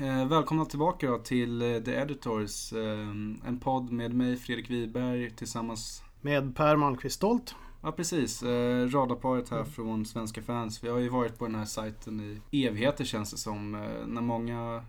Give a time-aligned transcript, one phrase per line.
[0.00, 2.72] Eh, välkomna tillbaka då till eh, The Editors.
[2.72, 3.08] Eh,
[3.46, 7.54] en podd med mig, Fredrik Wiberg, tillsammans med Per Malmqvist Stolt.
[7.82, 8.42] Ja, precis.
[8.42, 9.70] Eh, radarparet här mm.
[9.70, 10.84] från Svenska fans.
[10.84, 13.74] Vi har ju varit på den här sajten i evigheter känns det som.
[13.74, 14.84] Eh, när många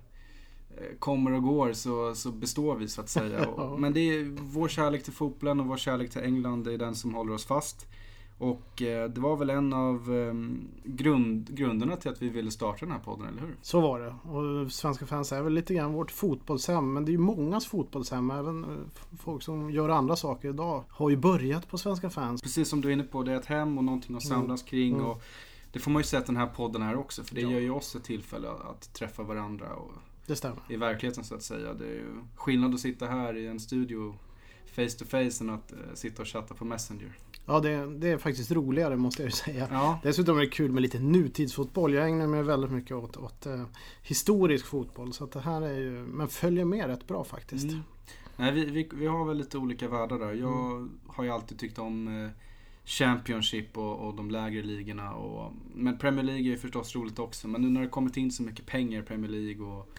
[0.99, 3.47] kommer och går så, så består vi så att säga.
[3.77, 6.95] Men det är vår kärlek till fotbollen och vår kärlek till England, det är den
[6.95, 7.87] som håller oss fast.
[8.41, 12.85] Och eh, det var väl en av ehm, grund, grunderna till att vi ville starta
[12.85, 13.55] den här podden, eller hur?
[13.61, 14.15] Så var det.
[14.29, 16.93] Och Svenska fans är väl lite grann vårt fotbollshem.
[16.93, 18.31] Men det är ju mångas fotbollshem.
[18.31, 18.69] Även eh,
[19.19, 22.41] folk som gör andra saker idag har ju börjat på Svenska fans.
[22.41, 24.93] Precis som du är inne på, det är ett hem och någonting att samlas kring.
[24.93, 25.05] Mm.
[25.05, 25.23] Och
[25.71, 27.23] det får man ju sett den här podden här också.
[27.23, 27.49] För det ja.
[27.49, 29.73] ger ju oss ett tillfälle att träffa varandra.
[29.73, 29.91] Och
[30.25, 30.59] det stämmer.
[30.69, 31.73] I verkligheten så att säga.
[31.73, 34.15] Det är ju skillnad att sitta här i en studio
[34.65, 37.17] face to face än att uh, sitta och chatta på Messenger.
[37.45, 39.67] Ja, det, det, är faktiskt roligare måste jag ju säga.
[39.71, 39.99] Ja.
[40.03, 41.93] Dessutom är det kul med lite nutidsfotboll.
[41.93, 43.63] Jag ägnar mig väldigt mycket åt, åt uh,
[44.03, 45.13] historisk fotboll.
[45.13, 47.71] Så att det här är ju, men följer med rätt bra faktiskt.
[47.71, 47.83] Mm.
[48.37, 50.33] Nej, vi, vi, vi, har väl lite olika världar där.
[50.33, 50.99] Jag mm.
[51.07, 52.29] har ju alltid tyckt om uh,
[52.85, 55.13] Championship och, och, de lägre ligorna.
[55.13, 57.47] Och, men Premier League är ju förstås roligt också.
[57.47, 59.89] Men nu när det kommit in så mycket pengar i Premier League och,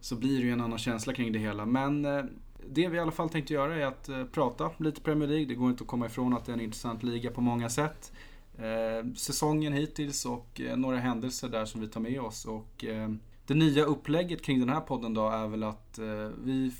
[0.00, 1.66] så blir det ju en annan känsla kring det hela.
[1.66, 2.24] Men uh,
[2.68, 5.46] det vi i alla fall tänkte göra är att eh, prata lite Premier League.
[5.46, 8.12] Det går inte att komma ifrån att det är en intressant liga på många sätt.
[8.58, 12.44] Eh, säsongen hittills och eh, några händelser där som vi tar med oss.
[12.44, 13.08] Och, eh,
[13.46, 16.72] det nya upplägget kring den här podden då är väl att eh, vi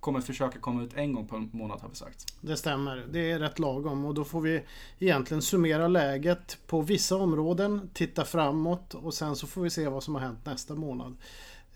[0.00, 2.26] kommer försöka komma ut en gång per månad har vi sagt.
[2.40, 3.06] Det stämmer.
[3.10, 4.62] Det är rätt lagom och då får vi
[4.98, 10.02] egentligen summera läget på vissa områden, titta framåt och sen så får vi se vad
[10.02, 11.16] som har hänt nästa månad.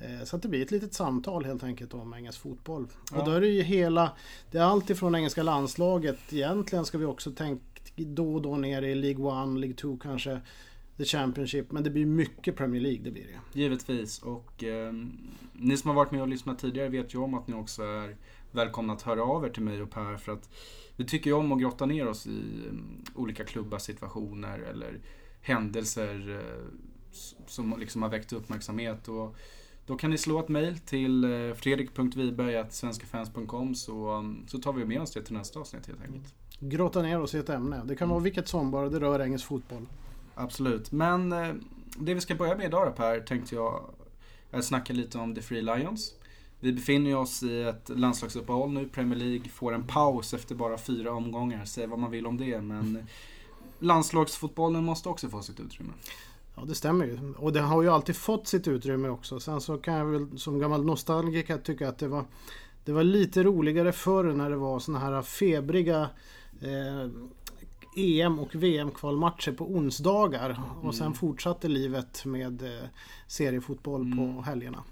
[0.00, 2.86] Eh, så att det blir ett litet samtal helt enkelt om engelsk fotboll.
[3.12, 3.18] Ja.
[3.18, 4.12] Och då är det ju hela...
[4.50, 6.18] Det är allt ifrån engelska landslaget.
[6.32, 7.62] Egentligen ska vi också tänka
[7.96, 10.40] då och då ner i League 1, League 2 kanske.
[10.96, 11.72] The Championship.
[11.72, 13.60] Men det blir mycket Premier League, det blir det.
[13.60, 14.22] Givetvis.
[14.22, 14.92] Och eh,
[15.52, 18.16] ni som har varit med och lyssnat tidigare vet ju om att ni också är
[18.50, 20.16] välkomna att höra av er till mig och Per.
[20.16, 20.50] För att
[20.96, 25.00] vi tycker ju om att grotta ner oss i um, olika klubbars situationer eller
[25.40, 26.66] händelser uh,
[27.46, 29.08] som liksom har väckt uppmärksamhet.
[29.08, 29.36] Och
[29.86, 35.00] då kan ni slå ett mail till eh, fredrik.wiberg.svenskafans.com så, um, så tar vi med
[35.00, 36.34] oss det till nästa avsnitt helt enkelt.
[36.60, 37.82] Grotta ner oss i ett ämne.
[37.84, 38.24] Det kan vara mm.
[38.24, 39.86] vilket som bara det rör engelsk fotboll.
[40.34, 40.92] Absolut.
[40.92, 41.54] Men eh,
[41.98, 43.90] det vi ska börja med idag då Per, tänkte jag
[44.62, 46.14] snacka lite om The Free Lions.
[46.60, 48.88] Vi befinner oss i ett landslagsuppehåll nu.
[48.88, 51.64] Premier League får en paus efter bara fyra omgångar.
[51.64, 53.06] Säg vad man vill om det, men
[53.78, 55.92] landslagsfotbollen måste också få sitt utrymme.
[56.60, 57.34] Ja det stämmer ju.
[57.36, 59.40] Och det har ju alltid fått sitt utrymme också.
[59.40, 62.24] Sen så kan jag väl som gammal nostalgiker tycka att det var,
[62.84, 66.08] det var lite roligare förr när det var såna här febriga
[66.60, 67.10] eh,
[67.96, 70.50] EM och VM-kvalmatcher på onsdagar.
[70.50, 70.88] Mm.
[70.88, 72.88] Och sen fortsatte livet med eh,
[73.26, 74.18] seriefotboll mm.
[74.18, 74.84] på helgerna.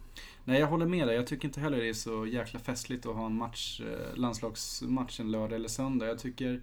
[0.49, 1.17] Nej jag håller med dig.
[1.17, 5.21] Jag tycker inte heller det är så jäkla festligt att ha en match, eh, landslagsmatch
[5.21, 6.07] en lördag eller söndag.
[6.07, 6.61] Jag tycker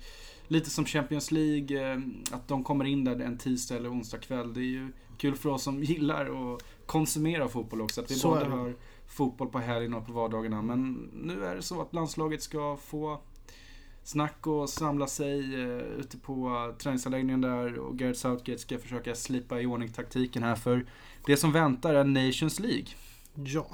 [0.48, 2.00] lite som Champions League, eh,
[2.32, 4.54] att de kommer in där en tisdag eller onsdag kväll.
[4.54, 8.02] Det är ju kul för oss som gillar att konsumera fotboll också.
[8.02, 8.76] Att vi så både har
[9.08, 10.62] fotboll på helgen och på vardagarna.
[10.62, 13.22] Men nu är det så att landslaget ska få
[14.04, 19.62] snack och samla sig uh, ute på träningsanläggningen där och Gareth Southgate ska försöka slipa
[19.62, 20.86] i ordning taktiken här för
[21.26, 22.88] det som väntar är Nations League.
[23.36, 23.68] Ja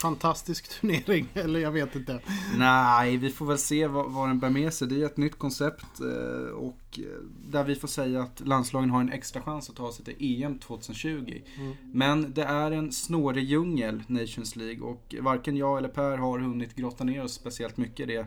[0.00, 2.20] fantastisk turnering, eller jag vet inte.
[2.56, 4.88] Nej, vi får väl se vad, vad den bär med sig.
[4.88, 7.04] Det är ett nytt koncept eh, och eh,
[7.50, 10.58] där vi får säga att landslagen har en extra chans att ta sig till EM
[10.58, 11.42] 2020.
[11.56, 11.76] Mm.
[11.92, 16.76] Men det är en snårig djungel, Nations League, och varken jag eller Per har hunnit
[16.76, 18.26] grotta ner oss speciellt mycket i det.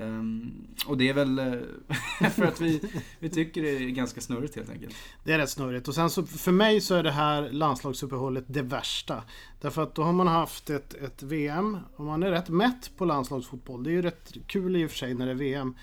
[0.00, 2.80] Um, och det är väl eh, för att vi,
[3.18, 4.94] vi tycker det är ganska snurrigt helt enkelt.
[5.24, 5.88] Det är rätt snurrigt.
[5.88, 9.22] Och sen så för mig så är det här landslagsuppehållet det värsta.
[9.60, 13.04] Därför att då har man haft ett, ett VM och man är rätt mätt på
[13.04, 13.82] landslagsfotboll.
[13.82, 15.74] Det är ju rätt kul i och för sig när det är VM.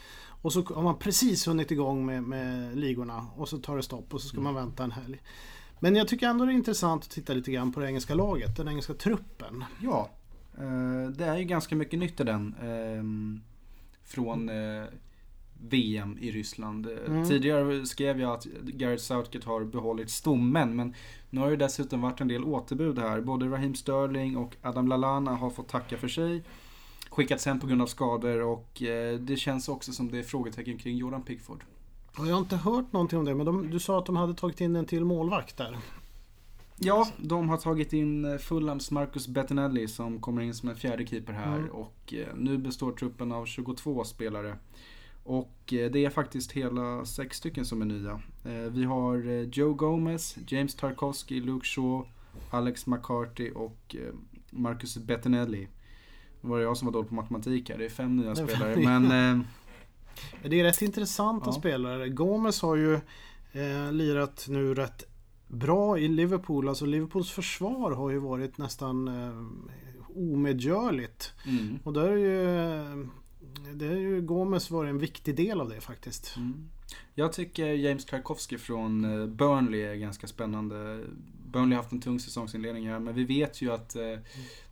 [0.42, 4.14] Och så har man precis hunnit igång med, med ligorna och så tar det stopp
[4.14, 4.66] och så ska man mm.
[4.66, 5.22] vänta en helg.
[5.80, 8.58] Men jag tycker ändå det är intressant att titta lite grann på det engelska laget,
[8.58, 9.64] den engelska truppen.
[9.82, 10.10] Ja,
[10.58, 12.56] eh, det är ju ganska mycket nytt i den.
[14.04, 14.84] Från eh,
[15.70, 16.88] VM i Ryssland.
[17.08, 17.26] Mm.
[17.26, 20.94] Tidigare skrev jag att Gareth Southgate har behållit stommen men
[21.30, 23.22] nu har det dessutom varit en del återbud här.
[23.22, 26.44] Både Raheem Sterling och Adam Lallana har fått tacka för sig.
[27.10, 30.78] Skickats hem på grund av skador och eh, det känns också som det är frågetecken
[30.78, 31.64] kring Jordan Pickford.
[32.18, 34.62] Jag har inte hört någonting om det men de, du sa att de hade tagit
[34.62, 35.78] in en till målvakt där.
[36.86, 41.06] Ja, de har tagit in eh, Fulhams Marcus Bettinelli som kommer in som en fjärde
[41.06, 41.58] keeper här.
[41.58, 41.70] Mm.
[41.70, 44.58] Och eh, nu består truppen av 22 spelare.
[45.24, 48.22] Och eh, det är faktiskt hela sex stycken som är nya.
[48.72, 49.18] Vi har
[49.58, 52.08] Joe Gomez, James Tarkovsky, Luke Shaw,
[52.50, 53.96] Alex McCarthy och
[54.50, 55.68] Marcus Bettinelli.
[56.42, 57.78] Det var jag som var dålig på matematik här.
[57.78, 58.76] Det är fem nya spelare.
[58.76, 59.44] Men...
[60.44, 61.52] Det är rätt intressanta ja.
[61.52, 62.10] spelare.
[62.10, 62.94] Gomes har ju
[63.54, 65.13] eh, lirat nu rätt
[65.54, 66.70] bra i Liverpool.
[66.70, 69.46] Alltså Liverpools försvar har ju varit nästan eh,
[70.16, 71.34] omedgörligt.
[71.46, 71.80] Mm.
[71.84, 73.08] Och där är ju,
[73.74, 76.38] det är ju Gomes varit en viktig del av det faktiskt.
[76.38, 76.70] Mm.
[77.16, 81.04] Jag tycker James Tarkovsky från eh, Burnley är ganska spännande.
[81.52, 84.18] Burnley har haft en tung säsongsinledning här men vi vet ju att eh,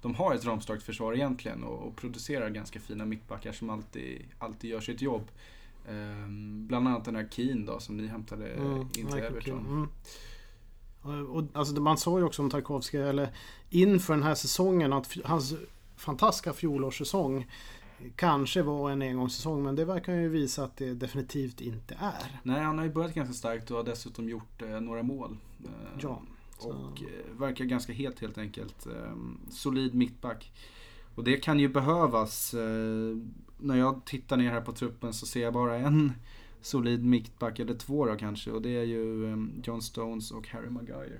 [0.01, 4.69] de har ett ramstarkt försvar egentligen och, och, producerar ganska fina mittbackar som alltid, alltid
[4.69, 5.31] gör sitt jobb.
[5.87, 6.27] Eh,
[6.67, 9.89] bland annat den här Keen då som ni hämtade mm, in till Everton.
[11.01, 13.29] Och, alltså, man sa ju också om Tarkovsky, eller
[13.69, 15.53] inför den här säsongen, att hans
[15.95, 17.47] fantastiska fjolårssäsong
[18.15, 22.39] kanske var en engångssäsong men det verkar ju visa att det definitivt inte är.
[22.43, 25.37] Nej, han har ju börjat ganska starkt och har dessutom gjort eh, några mål.
[25.63, 26.21] Eh, ja.
[26.59, 28.85] Och eh, verkar ganska het helt enkelt.
[28.85, 29.15] Eh,
[29.49, 30.51] solid mittback.
[31.15, 32.53] Och det kan ju behövas.
[32.53, 33.17] Eh,
[33.57, 36.13] när jag tittar ner här på truppen så ser jag bara en
[36.61, 38.51] solid mittback, eller två då kanske.
[38.51, 41.19] Och det är ju ehm, John Stones och Harry Maguire.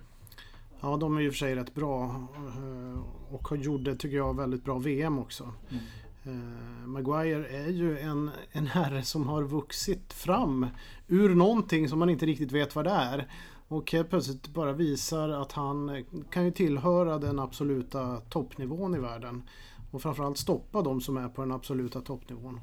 [0.81, 2.27] Ja, de är ju för sig rätt bra.
[2.35, 5.53] Eh, och gjorde, tycker jag, väldigt bra VM också.
[5.69, 5.83] Mm.
[6.27, 10.67] Uh, Maguire är ju en, en herre som har vuxit fram
[11.07, 13.27] ur någonting som man inte riktigt vet vad det är.
[13.67, 19.43] Och helt plötsligt bara visar att han kan ju tillhöra den absoluta toppnivån i världen.
[19.91, 22.59] Och framförallt stoppa de som är på den absoluta toppnivån.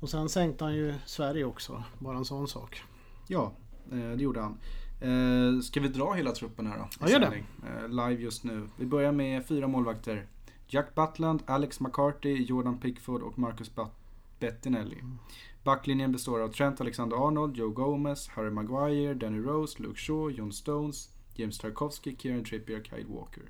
[0.00, 2.82] Och sen sänkte han ju Sverige också, bara en sån sak.
[3.28, 3.52] Ja,
[3.92, 4.58] eh, det gjorde han.
[5.00, 6.88] Eh, ska vi dra hela truppen här då?
[7.00, 7.26] Ja, gör det.
[7.26, 8.68] Eh, live just nu.
[8.76, 10.26] Vi börjar med fyra målvakter.
[10.68, 13.70] Jack Butland, Alex McCarthy, Jordan Pickford och Marcus
[14.40, 14.98] Bettinelli.
[14.98, 15.18] Mm.
[15.64, 21.08] Backlinjen består av Trent Alexander-Arnold, Joe Gomez, Harry Maguire, Danny Rose, Luke Shaw, John Stones,
[21.34, 23.42] James Tarkovsky, Kieran Trippier, Kyle Walker.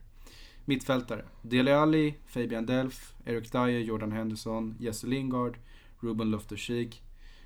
[0.64, 1.24] Mittfältare.
[1.42, 5.58] Dele Alli, Fabian Delf, Eric Dyer, Jordan Henderson, Jesse Lingard,
[6.06, 7.02] Ruben Loftus-Cheek.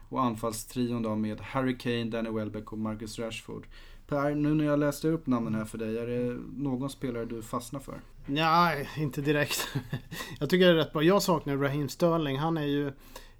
[0.08, 3.66] Och anfallstrion då med Harry Kane, Danny Welbeck och Marcus Rashford.
[4.06, 7.42] Per, nu när jag läste upp namnen här för dig, är det någon spelare du
[7.42, 8.00] fastnar för?
[8.26, 9.68] Nej, inte direkt.
[10.40, 11.02] jag tycker det är rätt bra.
[11.02, 12.38] Jag saknar Raheem Sterling.
[12.38, 12.86] Han är ju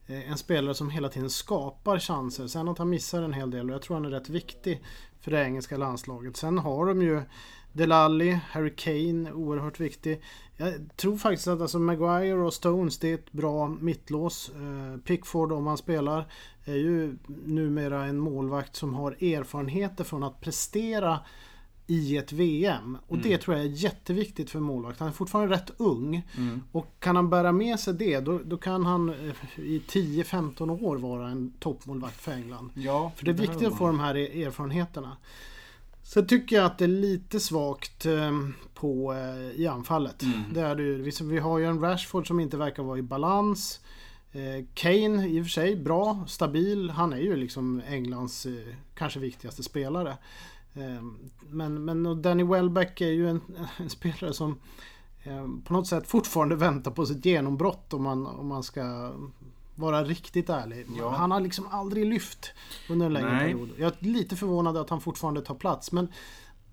[0.06, 2.46] eh, en spelare som hela tiden skapar chanser.
[2.46, 4.84] Sen att han missar en hel del och jag tror han är rätt viktig
[5.20, 6.36] för det engelska landslaget.
[6.36, 7.22] Sen har de ju
[7.72, 10.22] Delali, Harry Kane, oerhört viktig.
[10.56, 14.50] Jag tror faktiskt att alltså Maguire och Stones, det är ett bra mittlås.
[14.54, 16.26] Eh, Pickford, om han spelar,
[16.64, 21.20] är ju numera en målvakt som har erfarenheter från att prestera
[21.86, 22.98] i ett VM.
[23.06, 23.28] Och mm.
[23.28, 25.00] det tror jag är jätteviktigt för målvakt.
[25.00, 26.22] Han är fortfarande rätt ung.
[26.36, 26.62] Mm.
[26.72, 30.96] Och kan han bära med sig det, då, då kan han eh, i 10-15 år
[30.96, 32.70] vara en toppmålvakt för England.
[32.74, 35.16] Ja, för det är viktigt att få de här erfarenheterna.
[36.12, 40.22] Sen tycker jag att det är lite svagt ehm, på, eh, i anfallet.
[40.22, 40.40] Mm.
[40.52, 43.80] Det är det, vi har ju en Rashford som inte verkar vara i balans.
[44.32, 46.90] Eh, Kane i och för sig bra, stabil.
[46.90, 50.16] Han är ju liksom Englands eh, kanske viktigaste spelare.
[51.48, 53.40] Men, men Danny Welbeck är ju en,
[53.76, 54.58] en spelare som
[55.64, 59.12] på något sätt fortfarande väntar på sitt genombrott om man, om man ska
[59.80, 60.86] vara riktigt ärlig.
[60.98, 61.10] Ja.
[61.10, 62.52] Han har liksom aldrig lyft
[62.88, 63.52] under en längre Nej.
[63.52, 63.70] period.
[63.78, 65.92] Jag är lite förvånad att han fortfarande tar plats.
[65.92, 66.08] Men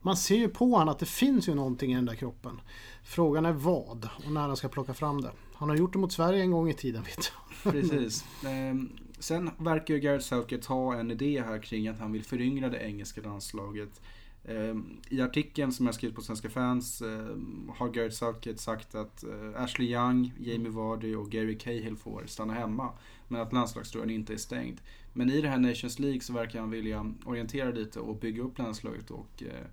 [0.01, 2.61] man ser ju på honom att det finns ju någonting i den där kroppen.
[3.03, 5.31] Frågan är vad och när han ska plocka fram det.
[5.53, 7.31] Han har gjort det mot Sverige en gång i tiden vet
[7.63, 7.73] jag.
[7.73, 8.25] Precis.
[8.45, 12.69] Ehm, sen verkar ju Gareth Southgate ha en idé här kring att han vill föryngra
[12.69, 14.01] det engelska landslaget.
[14.48, 19.24] Ehm, I artikeln som jag skrivit på Svenska fans ehm, har Gareth Southgate sagt att
[19.24, 22.89] eh, Ashley Young, Jamie Vardy och Gary Cahill får stanna hemma.
[23.27, 24.82] Men att landslagsdörren inte är stängd.
[25.13, 28.58] Men i det här Nations League så verkar han vilja orientera lite och bygga upp
[28.58, 29.12] landslaget.
[29.12, 29.68] Och eh,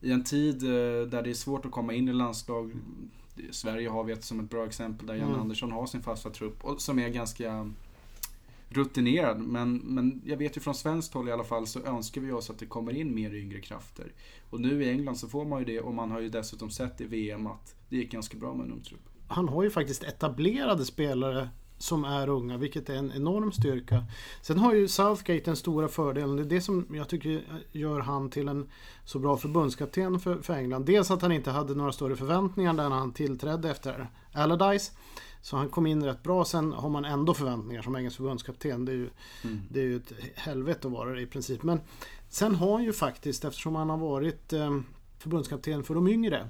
[0.00, 2.72] i en tid eh, där det är svårt att komma in i landslag.
[3.50, 5.40] Sverige har vi ett som ett bra exempel där Jan mm.
[5.40, 7.70] Andersson har sin fasta trupp och som är ganska
[8.68, 9.40] rutinerad.
[9.40, 12.50] Men, men jag vet ju från svenskt håll i alla fall så önskar vi oss
[12.50, 14.12] att det kommer in mer yngre krafter.
[14.50, 17.00] Och nu i England så får man ju det och man har ju dessutom sett
[17.00, 19.08] i VM att det gick ganska bra med en ung trupp.
[19.28, 24.04] Han har ju faktiskt etablerade spelare som är unga, vilket är en enorm styrka.
[24.42, 28.30] Sen har ju Southgate den stora fördelen, det är det som jag tycker gör han
[28.30, 28.68] till en
[29.04, 30.86] så bra förbundskapten för, för England.
[30.86, 34.92] Dels att han inte hade några större förväntningar när han tillträdde efter Allardyce.
[35.46, 36.44] Så han kom in rätt bra.
[36.44, 38.84] Sen har man ändå förväntningar som engelsk förbundskapten.
[38.84, 39.10] Det är ju,
[39.44, 39.60] mm.
[39.70, 41.62] det är ju ett helvete att vara det i princip.
[41.62, 41.80] Men
[42.28, 44.80] sen har han ju faktiskt, eftersom han har varit eh,
[45.18, 46.48] förbundskapten för de yngre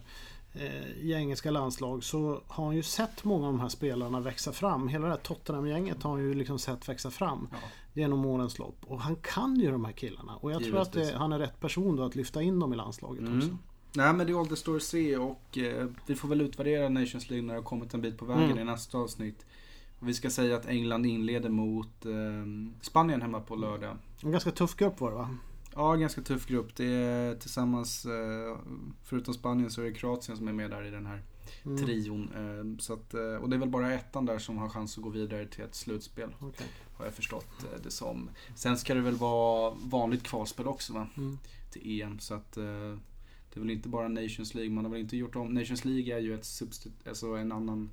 [0.52, 4.52] eh, i engelska landslag så har han ju sett många av de här spelarna växa
[4.52, 4.88] fram.
[4.88, 7.58] Hela det här Tottenham-gänget har han ju liksom sett växa fram ja.
[7.92, 8.78] genom årens lopp.
[8.86, 10.36] Och han kan ju de här killarna.
[10.36, 10.88] Och jag Givetvis.
[10.88, 13.38] tror att det, han är rätt person då att lyfta in dem i landslaget mm.
[13.38, 13.56] också.
[13.96, 17.54] Nej men det återstår att se och eh, vi får väl utvärdera Nations League när
[17.54, 18.58] det har kommit en bit på vägen Mm.
[18.58, 19.46] i nästa avsnitt.
[19.98, 22.12] Och vi ska säga att England inleder mot eh,
[22.80, 23.96] Spanien hemma på lördag.
[24.22, 25.36] En ganska tuff grupp var det va?
[25.74, 26.76] Ja, ganska tuff grupp.
[26.76, 28.56] Det är tillsammans, eh,
[29.04, 31.22] förutom Spanien så är det Kroatien som är med där i den här
[31.64, 31.78] Mm.
[31.86, 32.30] trion.
[32.34, 35.04] Eh, så att, eh, och det är väl bara ettan där som har chans att
[35.04, 36.34] gå vidare till ett slutspel.
[36.40, 36.66] Okej.
[36.96, 38.30] Har jag förstått eh, det som.
[38.54, 41.06] Sen ska det väl vara vanligt kvalspel också va?
[41.16, 41.38] Mm.
[41.72, 42.18] Till EM.
[42.18, 42.64] Så att eh,
[43.56, 44.72] det är väl inte bara Nations League.
[44.74, 45.54] Man har väl inte gjort om.
[45.54, 47.90] Nations League är ju ett substit- alltså en annan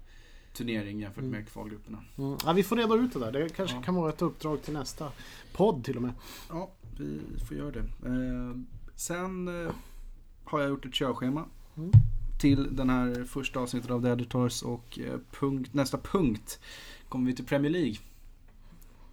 [0.54, 1.32] turnering jämfört Mm.
[1.32, 2.04] med kvalgrupperna.
[2.18, 2.38] Mm.
[2.46, 3.32] Ja, vi får reda ut det där.
[3.32, 3.82] Det kanske Ja.
[3.82, 5.12] kan vara ett uppdrag till nästa
[5.54, 6.14] podd till och med.
[6.50, 7.80] Ja, vi får göra det.
[8.06, 8.58] Eh,
[8.96, 9.72] sen eh,
[10.44, 11.46] har jag gjort ett körschema.
[11.78, 11.92] Mm.
[12.42, 16.60] Till den här första avsnittet av The Editors och eh, punkt, nästa punkt
[17.10, 17.96] kommer vi till Premier League.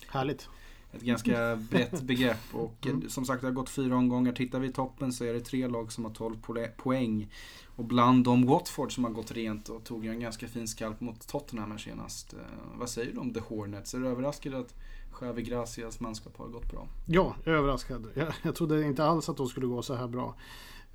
[0.08, 0.48] Härligt.
[0.92, 3.08] Ett ganska brett begrepp och eh, Mm.
[3.08, 4.32] som sagt det har gått fyra omgångar.
[4.32, 7.28] Tittar vi i toppen så är det tre lag som har 12 pole- poäng.
[7.76, 11.28] Och bland dem Watford som har gått rent och tog en ganska fin skalp mot
[11.28, 12.32] Tottenham här senast.
[12.32, 12.38] Eh,
[12.78, 13.94] vad säger du om The Hornets?
[13.94, 14.74] Är du överraskad att
[15.12, 16.88] Xavi Gracias manskap har gått bra?
[17.06, 18.06] Ja, jag är överraskad.
[18.14, 20.34] Jag, jag trodde inte alls att de skulle gå så här bra.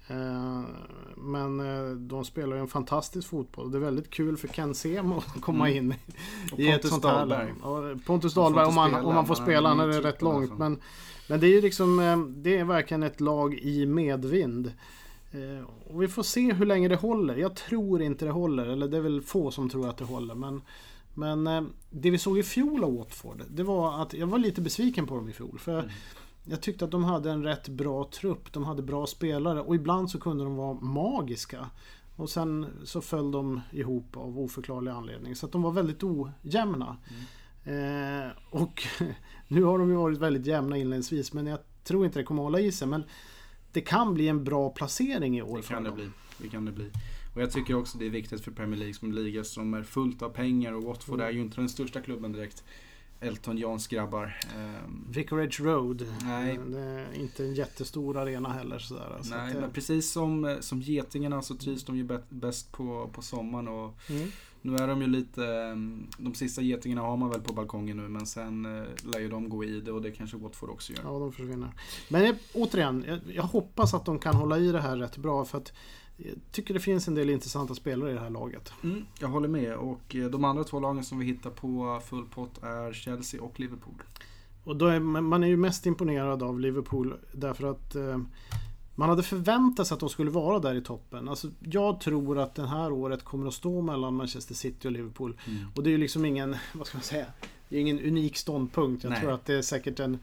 [0.07, 0.61] Eh,
[1.17, 3.71] Men eh, de spelar ju en fantastisk fotboll.
[3.71, 5.77] Det är väldigt kul för Ken Semo att komma Mm.
[5.85, 5.95] in
[6.53, 7.53] Och i ett sånt här Dahlberg.
[7.63, 10.21] Ja, Pontus Dahlberg, om man, spela, om man får spela, han han är rätt typ
[10.21, 10.57] långt.
[10.57, 10.79] Men,
[11.29, 14.73] men det är ju liksom, eh, det är verkligen ett lag i medvind.
[15.85, 17.35] Och vi får se hur länge det håller.
[17.35, 20.35] Jag tror inte det håller, eller det är väl få som tror att det håller.
[20.35, 20.61] Men,
[21.13, 25.07] men det vi såg i fjol av Watford, det var att jag var lite besviken
[25.07, 25.59] på dem i fjol.
[25.59, 25.91] För Mm.
[26.45, 30.11] Jag tyckte att de hade en rätt bra trupp, de hade bra spelare och ibland
[30.11, 31.69] så kunde de vara magiska.
[32.15, 35.35] Och sen så föll de ihop av oförklarlig anledning.
[35.35, 36.97] Så att de var väldigt ojämna.
[37.63, 38.83] Eh, och
[39.47, 42.59] nu har de ju varit väldigt jämna inledningsvis men jag tror inte det kommer hålla
[42.59, 42.87] i sig.
[42.87, 43.03] Men
[43.71, 46.09] det kan bli en bra placering i år Det kan det bli.
[46.37, 46.91] Det kan det bli.
[47.35, 50.21] Och jag tycker också det är viktigt för Premier League som liga som är fullt
[50.21, 51.27] av pengar och Watford Mm.
[51.27, 52.63] är ju inte den största klubben direkt.
[53.19, 54.37] Elton Johns grabbar.
[54.55, 56.05] Ehm, Vicarage Road.
[56.23, 56.55] Nej.
[56.55, 58.79] Eh, Det är inte en jättestor arena heller.
[58.79, 59.17] Sådär.
[59.21, 62.23] Så nej, att, eh, men precis som, eh, som Getingarna så trivs de ju bä-
[62.29, 64.27] bäst på, på sommaren och mm.
[64.61, 68.03] nu är de ju lite, ehm, de sista Getingarna har man väl på balkongen nu
[68.09, 71.01] men sen eh, lär ju de gå i det och det kanske Watford också gör.
[71.03, 71.69] Ja, de försvinner.
[72.09, 75.45] Men jag, återigen, jag, jag hoppas att de kan hålla i det här rätt bra.
[75.45, 75.73] För att
[76.17, 78.73] jag tycker det finns en del intressanta spelare i det här laget.
[78.83, 82.25] Mm, jag håller med och eh, de andra två lagen som vi hittar på full
[82.25, 84.03] pott är Chelsea och Liverpool.
[84.63, 88.19] Och då är, man är ju mest imponerad av Liverpool därför att eh,
[88.95, 91.29] man hade förväntat sig att de skulle vara där i toppen.
[91.29, 95.39] Alltså, jag tror att det här året kommer att stå mellan Manchester City och Liverpool.
[95.75, 97.25] Och det är ju liksom ingen, vad ska man säga,
[97.69, 99.03] det är ingen unik ståndpunkt.
[99.03, 99.21] Jag Nej.
[99.21, 100.19] tror att det är säkert en,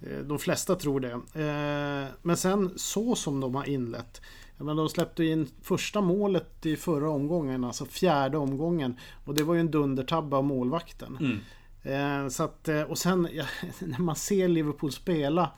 [0.00, 1.12] eh, de flesta tror det.
[1.12, 4.20] Eh, Men sen så som de har inlett.
[4.56, 8.96] Jag menar, de släppte in första målet i förra omgången, alltså fjärde omgången.
[9.24, 11.18] Och det var ju en dundertabbe av målvakten.
[11.20, 11.40] Mm.
[11.82, 13.44] Eh, så att, eh, och sen ja,
[13.78, 15.50] när man ser Liverpool spela.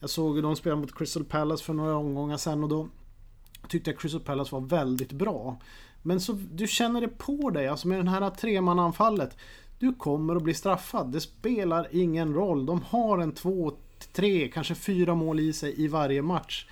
[0.00, 2.88] Jag såg de spela mot Crystal Palace för några omgångar sen och då
[3.68, 5.60] tyckte jag Crystal Palace var väldigt bra.
[6.02, 9.36] Men så du känner det på dig, alltså med det här tremananfallet.
[9.78, 11.12] Du kommer att bli straffad.
[11.12, 12.66] Det spelar ingen roll.
[12.66, 13.72] De har en två,
[14.12, 16.66] tre, kanske fyra mål i sig i varje match.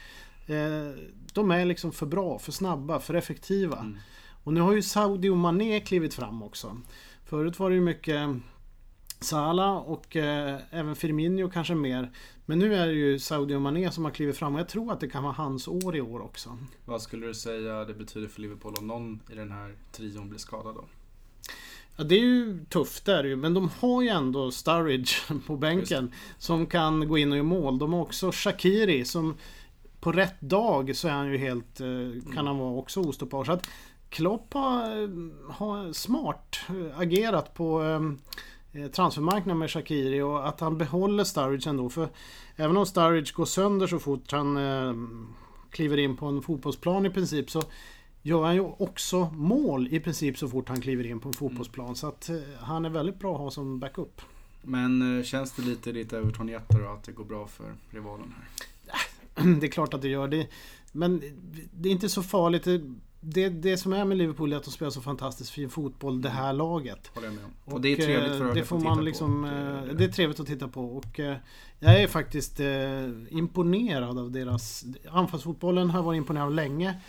[0.46, 0.94] Eh,
[1.34, 3.78] de är liksom för bra, för snabba, för effektiva.
[3.78, 3.99] Mm.
[4.44, 6.76] Och nu har ju Saudi och Mané klivit fram också.
[7.25, 8.28] Förut var det ju mycket
[9.20, 12.10] Salah och eh, även Firmino kanske mer.
[12.46, 14.92] Men nu är det ju Saudi och Mané som har klivit fram och jag tror
[14.92, 16.58] att det kan vara hans år i år också.
[16.84, 20.38] Vad skulle du säga det betyder för Liverpool om någon i den här trion blir
[20.38, 20.84] skadad då?
[21.96, 25.12] Ja, det är ju tufft där ju, men de har ju ändå Sturridge
[25.46, 27.78] på bänken som kan gå in och göra mål.
[27.78, 29.37] De har också Shakiri som
[30.00, 33.45] på rätt dag så är han ju helt, eh, kan han vara också ostoppbar.
[33.45, 33.71] Så att
[34.09, 35.09] Klopp har, eh,
[35.52, 37.83] har smart eh, agerat på
[38.92, 41.88] transfermarknaden med Shakiri och att han behåller Sturridge ändå.
[41.88, 42.09] För
[42.57, 44.95] även om Sturridge går sönder så fort han eh,
[45.71, 47.62] kliver in på en fotbollsplan i princip så
[48.23, 51.97] gör han ju också mål i princip så fort han kliver in på en fotbollsplan.
[51.97, 54.21] Så att eh, han är väldigt bra att ha som backup.
[54.62, 58.35] Men eh, känns det lite i ditt Everton-hjärta då att det går bra för rivalen
[58.37, 58.45] här?
[59.61, 60.47] det är klart att det gör det.
[60.92, 61.23] Men
[61.73, 62.68] det är inte så farligt.
[63.23, 66.28] Det, det, som är med Liverpool är att de spelar så fantastiskt fin fotboll, det
[66.28, 67.11] här laget.
[67.14, 67.50] Håller jag med om.
[67.64, 69.90] Och, Och, det är trevligt för eh, ögat det får att man titta liksom, på.
[69.90, 70.85] eh, Det är trevligt att titta på.
[70.97, 71.37] Och eh,
[71.78, 72.68] jag är faktiskt eh,
[73.30, 74.85] imponerad av deras...
[75.11, 77.00] Anfallsfotbollen har varit imponerad av länge.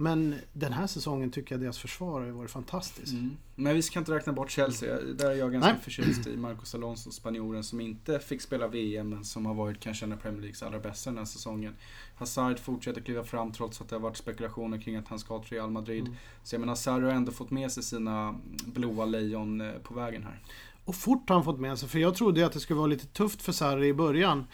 [0.00, 3.12] Men den här säsongen tycker jag deras försvar har varit fantastiskt.
[3.12, 3.36] Mm.
[3.54, 5.00] Men vi ska inte räkna bort Chelsea.
[5.00, 5.80] Där är jag ganska Nej.
[5.82, 10.04] förtjust i Marcos Alonso, spanjoren som inte fick spela VM men som har varit kanske
[10.04, 11.74] en av Premier Leagues allra bästa den här säsongen.
[12.14, 15.52] Hazard fortsätter kliva fram trots att det har varit spekulationer kring att han ska till
[15.56, 16.02] Real Madrid.
[16.02, 16.16] Mm.
[16.42, 20.22] Så jag menar, Hazard har ändå fått med sig sina blåa lejon eh, på vägen
[20.22, 20.42] här.
[20.84, 23.06] Och fort har han fått med sig, för jag trodde att det skulle vara lite
[23.06, 24.44] tufft för Sarri i början.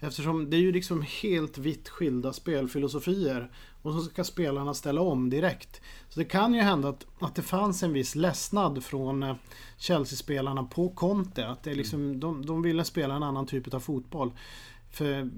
[0.00, 3.50] Eftersom det är ju liksom helt vitt skilda spelfilosofier.
[3.86, 5.80] Och så ska spelarna ställa om direkt.
[6.08, 9.36] Så det kan ju hända att, att det fanns en viss ledsnad från eh,
[9.78, 11.48] Chelsea-spelarna på Conte.
[11.48, 12.20] Att det liksom, mm.
[12.20, 14.32] de, de ville spela en annan typ av fotboll.
[14.90, 15.30] För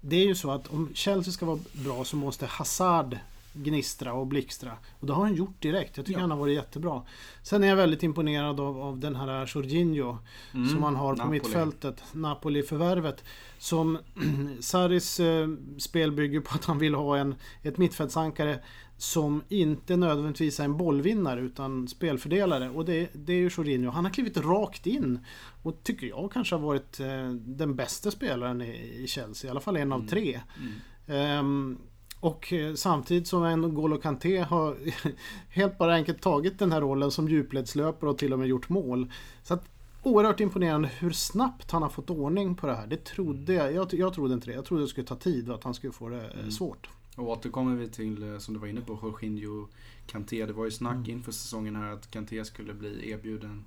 [0.00, 3.18] det är ju så att om Chelsea ska vara bra så måste Hazard
[3.52, 4.72] gnistra och blixtra.
[5.00, 5.96] Och det har han gjort direkt.
[5.96, 6.22] Jag tycker ja.
[6.22, 7.02] han har varit jättebra.
[7.42, 10.18] Sen är jag väldigt imponerad av, av den här Jorginho
[10.54, 10.68] mm.
[10.68, 11.40] som han har på Napoli.
[11.40, 12.04] mittfältet.
[12.12, 13.24] Napoli-förvärvet.
[13.58, 13.98] Som
[14.60, 18.60] Saris eh, spel bygger på att han vill ha en, ett mittfältsankare
[18.96, 22.70] som inte nödvändigtvis är en bollvinnare utan spelfördelare.
[22.70, 23.90] Och det, det är ju Jorginho.
[23.90, 25.18] Han har klivit rakt in.
[25.62, 29.48] Och tycker jag kanske har varit eh, den bästa spelaren i, i Chelsea.
[29.48, 30.08] I alla fall en av mm.
[30.08, 30.40] tre.
[31.06, 31.38] Mm.
[31.38, 31.78] Um,
[32.22, 34.76] och eh, samtidigt som N'Golo Kanté har
[35.48, 39.12] helt bara enkelt tagit den här rollen som djupledslöpare och till och med gjort mål.
[39.42, 39.68] Så att
[40.02, 42.86] Oerhört imponerande hur snabbt han har fått ordning på det här.
[42.86, 43.72] Det trodde jag.
[43.74, 44.52] Jag, jag trodde inte det.
[44.52, 46.50] Jag trodde det skulle ta tid och att han skulle få det eh, mm.
[46.50, 46.88] svårt.
[47.16, 49.68] Och återkommer vi till, eh, som du var inne på, Jorginho
[50.06, 50.46] Kanté.
[50.46, 51.10] Det var ju snack mm.
[51.10, 53.64] inför säsongen här att Kanté skulle bli erbjuden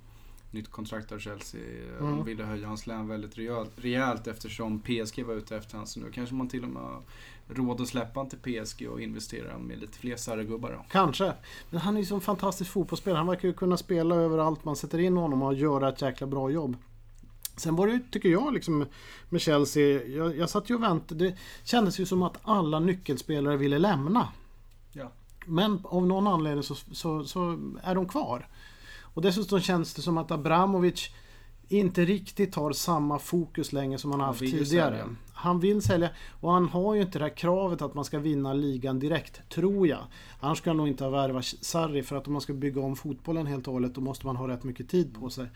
[0.50, 1.60] nytt kontrakt av Chelsea.
[2.00, 2.16] Mm.
[2.16, 3.38] De ville höja hans lön väldigt
[3.76, 5.86] rejält eftersom PSG var ute efter honom.
[5.86, 7.02] Så nu kanske man till och med
[7.48, 10.84] råd att släppa honom till PSG och investera med lite fler Sarri-gubbar då.
[10.90, 11.32] Kanske.
[11.70, 13.18] Men han är ju så fantastisk fotbollsspelare.
[13.18, 16.50] Han verkar ju kunna spela överallt man sätter in honom och göra ett jäkla bra
[16.50, 16.76] jobb.
[17.56, 18.86] Sen var det tycker jag, liksom
[19.28, 20.02] med Chelsea.
[20.02, 21.24] Jag, jag satt ju och väntade.
[21.24, 24.28] Det kändes ju som att alla nyckelspelare ville lämna.
[24.92, 25.12] Ja.
[25.46, 28.48] Men av någon anledning så, så, så är de kvar.
[29.00, 31.10] Och dessutom känns det som att Abramovic
[31.68, 34.66] inte riktigt har samma fokus längre som han haft tidigare.
[34.98, 35.16] Sälja.
[35.32, 38.52] Han vill sälja och han har ju inte det här kravet att man ska vinna
[38.52, 40.04] ligan direkt, tror jag.
[40.40, 42.96] Annars ska han nog inte ha värvat Sarri för att om man ska bygga om
[42.96, 45.46] fotbollen helt och hållet då måste man ha rätt mycket tid på sig.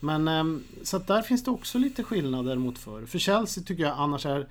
[0.00, 3.06] Men ehm, så att där finns det också lite skillnader mot förr.
[3.06, 4.48] För Chelsea tycker jag annars är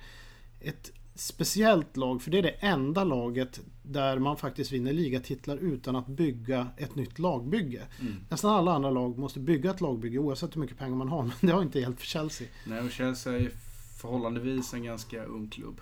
[0.60, 5.96] ett speciellt lag, för det är det enda laget där man faktiskt vinner ligatitlar utan
[5.96, 7.82] att bygga ett nytt lagbygge.
[8.00, 8.14] Mm.
[8.28, 11.32] Nästan alla andra lag måste bygga ett lagbygge oavsett hur mycket pengar man har, men
[11.40, 12.48] det har inte hjälpt för Chelsea.
[12.64, 13.50] Nej, och Chelsea är
[13.96, 15.80] förhållandevis en ganska ung klubb.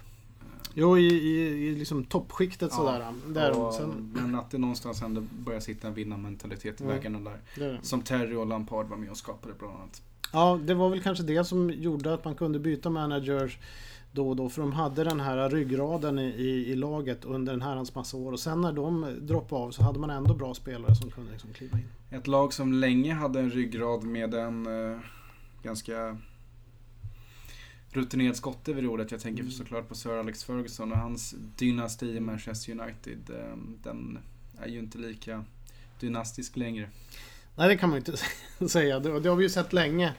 [0.79, 3.13] Jo, i, i, i liksom toppskiktet ja, sådär.
[3.27, 4.13] Där, och, sen...
[4.15, 6.97] Men att det någonstans ändå börjar sitta en vinnarmentalitet i mm.
[6.97, 7.41] vägarna där.
[7.55, 7.79] Det.
[7.83, 10.03] Som Terry och Lampard var med och skapade bland annat.
[10.33, 13.59] Ja, det var väl kanske det som gjorde att man kunde byta manager
[14.17, 14.49] då och då.
[14.49, 18.33] För de hade den här ryggraden i, i, i laget under en herrans massa år.
[18.33, 21.53] Och sen när de droppade av så hade man ändå bra spelare som kunde liksom
[21.53, 21.89] kliva in.
[22.11, 24.99] Ett lag som länge hade en ryggrad med en uh,
[25.63, 26.19] ganska
[27.91, 29.11] rutinerad skotte vid rodret.
[29.11, 29.53] Jag tänker mm.
[29.53, 33.31] såklart på Sir Alex Ferguson och hans dynasti i Manchester United.
[33.53, 34.19] Um, den
[34.59, 35.45] är ju inte lika
[36.01, 36.89] dynastisk längre.
[37.57, 39.01] Nej, det kan man ju inte säga.
[39.01, 40.15] Det, det har vi ju sett länge.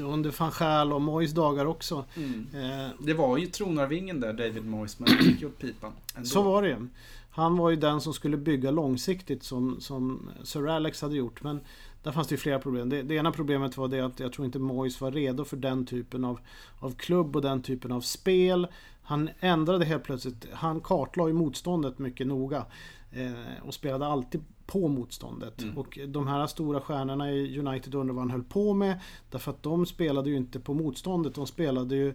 [0.00, 2.04] Under van Gaal och Moyes dagar också.
[2.16, 2.46] Mm.
[2.54, 5.92] Eh, det var ju tronarvingen där, David Moyes, men han gick ju åt pipan.
[6.14, 6.28] Ändå.
[6.28, 6.88] Så var det ju.
[7.30, 11.42] Han var ju den som skulle bygga långsiktigt som, som Sir Alex hade gjort.
[11.42, 11.60] Men
[12.02, 12.88] där fanns det ju flera problem.
[12.88, 15.86] Det, det, ena problemet var det att jag tror inte Moyes var redo för den
[15.86, 16.40] typen av,
[16.78, 18.66] av klubb och den typen av spel.
[19.02, 20.46] Han ändrade helt plötsligt.
[20.52, 22.66] Han kartlade ju motståndet mycket noga.
[23.12, 25.62] Eh, och spelade alltid på motståndet.
[25.62, 25.78] Mm.
[25.78, 29.00] Och de här stora stjärnorna i United undrar vad han höll på med.
[29.30, 31.34] Därför att de spelade ju inte på motståndet.
[31.34, 32.14] De spelade ju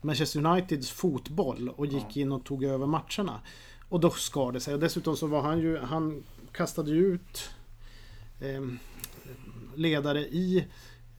[0.00, 3.40] Manchester Uniteds fotboll och gick in och tog över matcherna.
[3.88, 4.74] Och då skar det sig.
[4.74, 7.50] Och dessutom så var han ju, han kastade ju ut
[8.40, 8.62] eh,
[9.74, 10.66] ledare i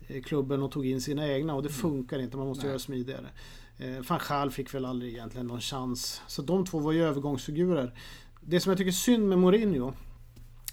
[0.08, 1.82] eh, klubben och tog in sina egna och det mm.
[1.82, 2.38] funkar inte.
[2.38, 2.70] Man måste Nej.
[2.70, 3.30] göra smidigare.
[3.78, 6.22] Eh, Van Gaal fick väl aldrig egentligen någon chans.
[6.28, 7.94] Så de två var ju övergångsfigurer.
[8.42, 9.94] Det som jag tycker är synd med Mourinho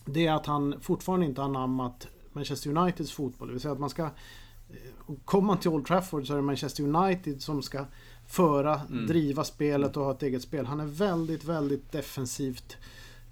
[0.05, 3.49] det är att han fortfarande inte har anammat Manchester Uniteds fotboll.
[3.49, 4.05] Det vill säga att man ska...
[4.05, 7.85] Eh, kommer man till Old Trafford så är det Manchester United som ska
[8.27, 9.07] föra, mm.
[9.07, 10.67] driva spelet och ha ett eget spel.
[10.67, 12.77] Han är väldigt, väldigt defensivt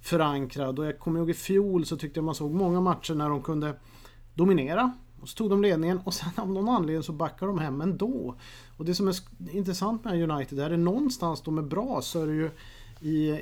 [0.03, 0.79] förankrad.
[0.79, 3.43] Och jag kommer ihåg i fjol så tyckte jag man såg många matcher när de
[3.43, 3.75] kunde
[4.35, 4.93] dominera.
[5.21, 8.35] Och så tog de ledningen och sen av någon anledning så backar de hem ändå.
[8.77, 9.17] Och det som är
[9.53, 12.51] intressant med United, är det någonstans de är bra så är det ju
[13.01, 13.41] i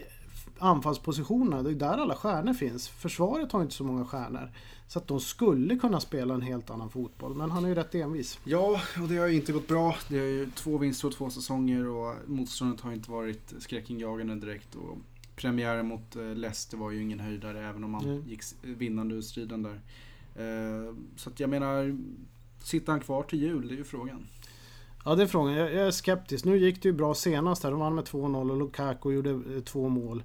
[0.61, 2.88] anfallspositionerna, det är där alla stjärnor finns.
[2.88, 4.51] Försvaret har inte så många stjärnor.
[4.88, 7.35] Så att de skulle kunna spela en helt annan fotboll.
[7.35, 8.38] Men han är ju rätt envis.
[8.44, 9.97] Ja, och det har ju inte gått bra.
[10.09, 14.75] Det är ju två vinster och två säsonger och motståndet har inte varit skräckinjagande direkt.
[14.75, 14.99] Och
[15.37, 18.23] premiären mot eh, Leicester var ju ingen höjdare även om han Mm.
[18.29, 19.81] gick vinnande ur striden där.
[20.37, 21.99] Eh, så att jag menar,
[22.62, 23.68] sitter han kvar till jul?
[23.68, 24.27] Det är ju frågan.
[25.04, 25.54] Ja det är frågan.
[25.54, 26.44] Jag, jag är skeptisk.
[26.44, 27.70] Nu gick det ju bra senast här.
[27.70, 30.22] De vann med 2-0 och Lukaku gjorde eh, två mål.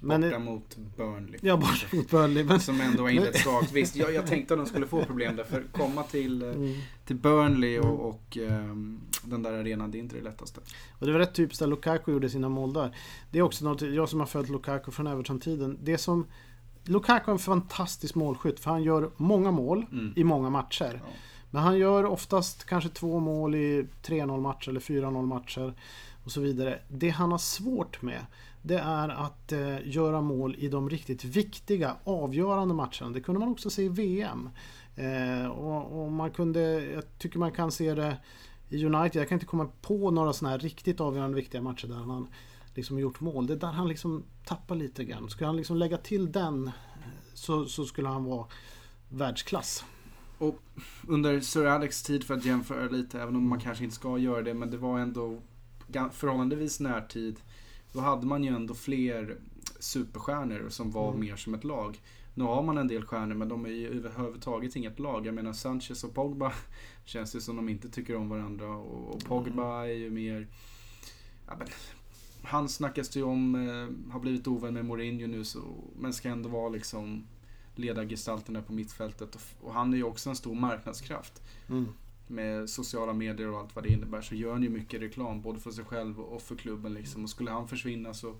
[0.00, 1.38] Men, Borta mot Burnley.
[1.42, 2.44] ja, borta mot Burnley.
[2.44, 3.72] Men, Som ändå har inlett svagt.
[3.72, 5.44] Visst, jag, jag tänkte att de skulle få problem där.
[5.44, 6.74] För komma till, eh, mm.
[7.04, 10.60] till Burnley och, och ehm, den där arenan, det är inte det lättaste.
[10.98, 12.96] Och det var rätt typiskt där Lukaku gjorde sina mål där.
[13.30, 15.78] Det är också något, jag som har följt Lukaku från Everton-tiden.
[15.82, 16.26] Det som...
[16.84, 20.12] Lukaku är en fantastisk målskytt för han gör många mål Mm.
[20.16, 21.00] i många matcher.
[21.04, 21.12] Ja.
[21.56, 25.74] Men han gör oftast kanske två mål i 3-0 matcher eller 4-0 matcher
[26.24, 26.78] och så vidare.
[26.88, 28.26] Det han har svårt med
[28.62, 33.10] det är att eh, göra mål i de riktigt viktiga, avgörande matcherna.
[33.10, 34.50] Det kunde man också se i VM.
[34.96, 38.16] Eh, och, och man kunde, jag tycker man kan se det
[38.68, 39.20] i United.
[39.20, 42.28] Jag kan inte komma på några sådana här riktigt avgörande viktiga matcher där han
[42.74, 43.46] liksom gjort mål.
[43.46, 45.30] Det är där han liksom tappar lite grann.
[45.30, 46.72] Skulle han liksom lägga till den eh,
[47.34, 48.46] så, så skulle han vara
[49.08, 49.84] världsklass.
[51.08, 54.42] Under Sir Alex tid för att jämföra lite, även om man kanske inte ska göra
[54.42, 55.42] det, men det var ändå
[56.12, 57.40] förhållandevis närtid.
[57.92, 59.36] Då hade man ju ändå fler
[59.78, 61.20] superstjärnor som var Mm.
[61.20, 62.00] mer som ett lag.
[62.34, 65.26] Nu har man en del stjärnor men de är ju överhuvudtaget inget lag.
[65.26, 66.52] Jag menar Sanchez och Pogba
[67.04, 68.68] känns det som de inte tycker om varandra.
[68.68, 70.46] Och, och Pogba är ju mer...
[71.46, 71.68] Ja, men,
[72.42, 75.60] han snackas ju om, eh, har blivit ovän med Mourinho nu så,
[75.98, 77.26] men ska ändå vara liksom
[77.78, 79.34] ledargestalten där på mittfältet.
[79.34, 81.42] Och, och han är ju också en stor marknadskraft.
[81.68, 81.88] Mm.
[82.26, 85.60] Med sociala medier och allt vad det innebär så gör han ju mycket reklam både
[85.60, 87.24] för sig själv och för klubben liksom.
[87.24, 88.36] Och skulle han försvinna så,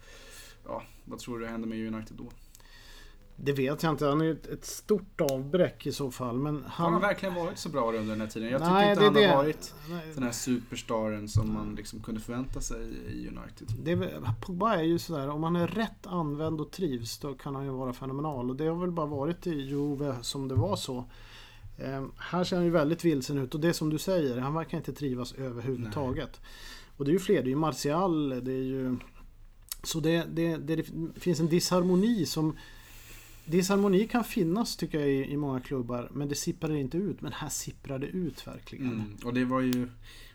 [0.64, 2.30] ja, vad tror du händer med United då?
[3.36, 4.06] Det vet jag inte.
[4.06, 6.38] Han är ju ett, stort avbräck i så fall.
[6.38, 7.02] Men Har han han...
[7.02, 8.48] verkligen varit så bra under den här tiden?
[8.48, 12.00] Jag tycker Nej, inte det han har varit Nej, den här superstaren som man liksom
[12.00, 13.68] kunde förvänta sig i United.
[13.78, 17.64] det Pogba är ju sådär, om han är rätt använd och trivs då kan han
[17.64, 18.50] ju vara fenomenal.
[18.50, 21.04] Och det har väl bara varit i Juve som det var så.
[21.78, 24.78] Eh, här ser han ju väldigt vilsen ut och det som du säger, han verkar
[24.78, 26.40] inte trivas överhuvudtaget.
[26.96, 28.96] Och det är ju fler, det är ju Martial, det är ju...
[29.82, 30.84] Så det, det, det, det
[31.20, 32.56] finns en disharmoni som...
[33.46, 37.20] Disharmoni kan finnas tycker jag i, i många klubbar men det sipprar inte ut.
[37.20, 38.86] Men här sipprar det ut verkligen.
[38.92, 39.16] Mm.
[39.24, 39.88] Och det var ju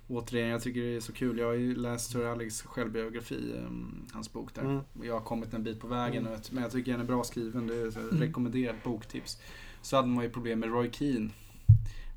[0.08, 1.38] Återigen, jag tycker det är så kul.
[1.38, 4.62] Jag har ju läst Sir Alex självbiografi, um, hans bok där.
[4.62, 4.82] Mm.
[5.04, 6.40] Jag har kommit en bit på vägen, Mm.
[6.52, 7.68] men jag tycker den är bra skriven.
[7.68, 8.20] Det är Mm.
[8.20, 9.38] rekommenderat boktips.
[9.82, 11.30] Så hade man ju problem med Roy Keane.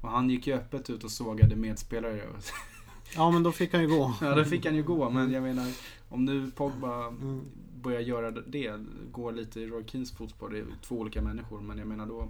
[0.03, 2.23] Och han gick ju öppet ut och sågade medspelare.
[3.17, 4.15] Ja men då fick han ju gå.
[4.21, 5.67] ja, det fick han ju gå, men jag menar
[6.09, 7.41] om nu Pogba Mm.
[7.85, 8.81] Börjar göra det,
[9.13, 10.49] går lite i Roy Keanes fotspår.
[10.51, 12.29] Det är två olika människor, men jag menar då,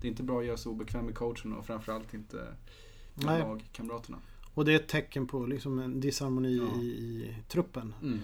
[0.00, 2.54] det är inte bra att göra sig obekväm med coachen och framförallt inte
[3.14, 4.18] med lagkamraterna.
[4.54, 6.80] Och det är ett tecken på liksom en disharmoni Ja.
[6.80, 7.94] i, i truppen.
[8.02, 8.18] Mm.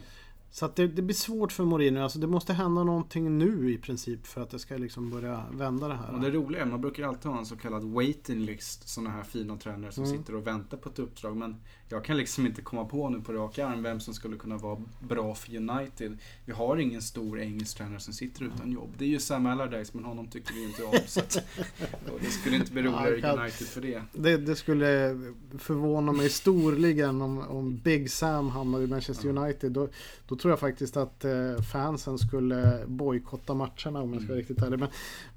[0.55, 2.03] Så det, det blir svårt för Mourinho.
[2.03, 5.89] Alltså det måste hända någonting nu i princip för att det ska liksom börja vända
[5.89, 6.15] det här.
[6.15, 8.89] Och det roliga är, man brukar alltid ha en så kallad waiting list.
[8.89, 10.19] Sådana här fina tränare som Mm.
[10.19, 11.37] sitter och väntar på ett uppdrag.
[11.37, 11.57] Men
[11.89, 14.83] jag kan liksom inte komma på nu på rak arm vem som skulle kunna vara
[15.09, 16.19] bra för United.
[16.45, 18.91] Vi har ingen stor engelsk tränare som sitter utan jobb.
[18.99, 20.93] Det är ju Sam Allardyce, men honom tycker vi inte om.
[21.07, 21.33] Så att,
[22.21, 24.03] det skulle inte bli roligare i United för det.
[24.13, 25.21] Det, det skulle
[25.59, 29.29] förvåna mig storligen om, om Big Sam hamnade i Manchester.
[29.29, 29.73] United.
[29.73, 29.89] Då,
[30.29, 34.49] då tror jag faktiskt att eh, fansen skulle bojkotta matcherna om jag ska vara Mm.
[34.49, 34.79] riktigt ärlig.
[34.79, 34.89] Men,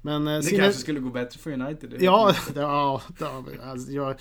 [0.02, 1.94] men eh, Det Zinne- kanske skulle gå bättre för United.
[2.00, 4.14] Ja, ja, ja alltså jag,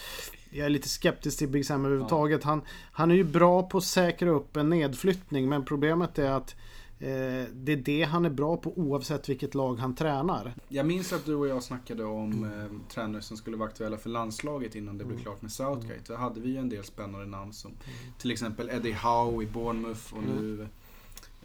[0.50, 2.44] jag är lite skeptisk till Big Sam överhuvudtaget.
[2.44, 6.56] Han, han är ju bra på att säkra upp en nedflyttning men problemet är att
[6.98, 10.54] det är det han är bra på oavsett vilket lag han tränar.
[10.70, 14.10] Jag minns att du och jag snackade om eh, tränare som skulle vara aktuella för
[14.10, 15.24] landslaget innan det blev Mm.
[15.24, 16.02] klart med Southgate.
[16.08, 17.72] Då hade vi ju en del spännande namn som
[18.18, 20.68] till exempel Eddie Howe i Bournemouth och nu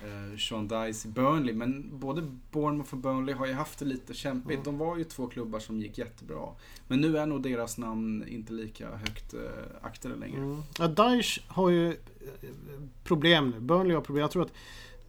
[0.03, 1.55] eh, Sean Dice i Burnley.
[1.55, 4.53] Men både Bournemouth och Burnley har ju haft det lite kämpigt.
[4.53, 4.65] Mm.
[4.65, 6.49] De var ju två klubbar som gick jättebra.
[6.89, 9.41] Men nu är nog deras namn inte lika högt eh,
[9.83, 10.39] aktade längre.
[10.39, 10.63] Mm.
[10.79, 11.97] Ja, Daesh har ju eh,
[13.05, 13.61] problem nu.
[13.61, 14.21] Burnley har problem.
[14.23, 14.53] Jag tror att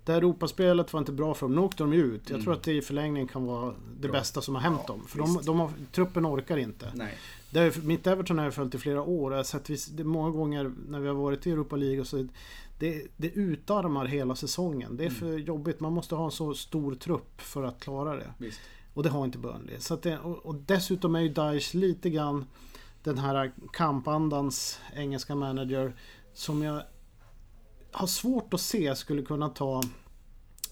[0.05, 1.55] det här Europaspelet var inte bra för dem.
[1.55, 2.21] Nu åkte de ju ut.
[2.25, 2.43] Jag Mm.
[2.43, 4.11] tror att det i förlängningen kan vara det Bra.
[4.11, 5.03] bästa som har hänt Ja, dem.
[5.07, 6.91] För de, de har, truppen orkar inte.
[6.95, 7.17] Nej.
[7.49, 9.31] Det är, mitt Everton har jag följt i flera år.
[9.31, 12.07] Jag har sett vis- det många gånger när vi har varit i Europa League och
[12.07, 12.27] så
[12.79, 14.97] det, det utarmar hela säsongen.
[14.97, 15.19] Det är Mm.
[15.19, 15.79] för jobbigt.
[15.79, 18.33] Man måste ha en så stor trupp för att klara det.
[18.37, 18.59] Visst.
[18.93, 19.79] Och det har inte Burnley.
[19.79, 22.45] Så det, och, och dessutom är ju Daesh lite grann
[23.03, 25.93] den här kampandans engelska manager
[26.33, 26.81] som jag
[27.91, 29.81] har svårt att se skulle kunna ta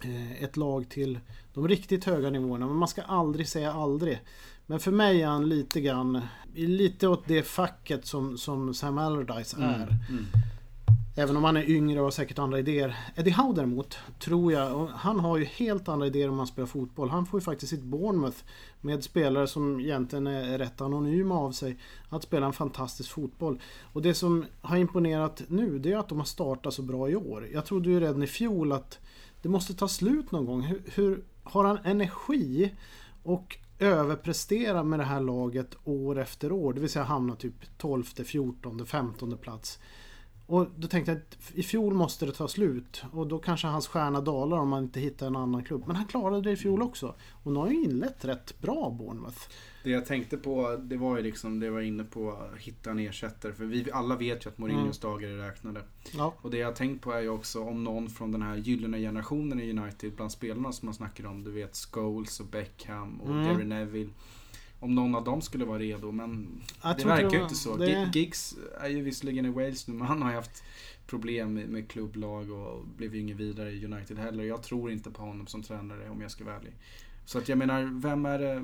[0.04, 1.20] eh, ett lag till
[1.54, 2.68] de riktigt höga nivåerna.
[2.68, 4.22] Men man ska aldrig säga aldrig.
[4.66, 6.22] Men för mig är han lite grann
[6.54, 9.98] lite åt det facket som, som Sam Allardyce är.
[10.10, 10.26] Mm.
[11.20, 12.96] Även om han är yngre och har säkert andra idéer.
[13.16, 17.10] Eddie Howe däremot, tror jag, han har ju helt andra idéer om man spelar fotboll.
[17.10, 18.38] Han får ju faktiskt sitt Bournemouth
[18.82, 21.78] med spelare som egentligen är rätt anonyma av sig
[22.10, 23.62] att spela en fantastisk fotboll.
[23.94, 27.16] Och det som har imponerat nu det är att de har startat så bra i
[27.16, 27.48] år.
[27.54, 29.00] Jag trodde ju redan i fjol att
[29.42, 30.62] det måste ta slut någon gång.
[30.62, 32.76] Hur, hur har han energi
[33.24, 36.74] och överprestera med det här laget år efter år.
[36.74, 39.80] Det vill säga hamna typ 12, 14, 15 plats.
[40.50, 43.04] Och då tänkte jag att i fjol måste det ta slut.
[43.12, 45.84] Och då kanske hans stjärna dalar om man inte hittar en annan klubb.
[45.88, 47.16] Men han klarade det i fjol också.
[47.44, 49.38] Och nu har ju inlett rätt bra Bournemouth.
[49.84, 52.92] Det jag tänkte på, det var ju liksom det jag var inne på, att hitta
[52.92, 53.54] en ersättare.
[53.54, 55.14] För vi alla vet ju att Mourinhos mm.
[55.14, 55.82] dagar är räknade.
[56.18, 56.34] Ja.
[56.42, 58.98] Och det jag har tänkt på är ju också om någon från den här gyllene
[59.00, 61.44] generationen i United, bland spelarna som man snackar om.
[61.44, 63.48] Du vet Scholes och Beckham och mm.
[63.48, 64.12] Gary Neville
[64.80, 66.12] om någon av dem skulle vara redo.
[66.12, 67.78] Men jag det verkar ju inte så.
[67.78, 68.12] Det...
[68.13, 70.63] Giggs är ju visserligen i Wales nu, men han har ju haft
[71.08, 74.44] problem med, klubblag och blev ju ingen vidare i United heller.
[74.44, 76.74] Jag tror inte på honom som tränare om jag ska vara ärlig.
[77.26, 78.63] Så att jag menar, vem är det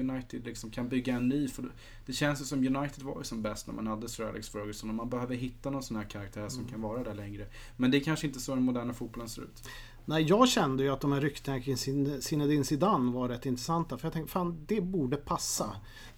[0.00, 1.48] United liksom kan bygga en ny?
[1.48, 1.64] För
[2.06, 4.90] det känns ju som United var ju som bäst när man hade Sir Alex Ferguson
[4.90, 6.72] och man behöver hitta någon sån här karaktär som mm.
[6.72, 7.46] kan vara där längre.
[7.76, 9.68] Men det är kanske inte så den moderna fotbollen ser ut.
[10.08, 11.76] Nej, jag kände ju att de här ryktena kring
[12.20, 13.98] Zinedine Zidane var rätt intressanta.
[13.98, 15.70] För jag tänkte, fan det borde passa.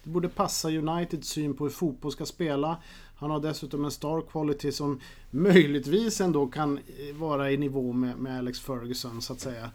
[0.03, 2.77] Det borde passa Uniteds syn på hur fotboll ska spela.
[3.15, 4.99] Han har dessutom en star quality som
[5.31, 9.71] möjligtvis ändå kan eh, vara i nivå med, med Alex Ferguson så att säga.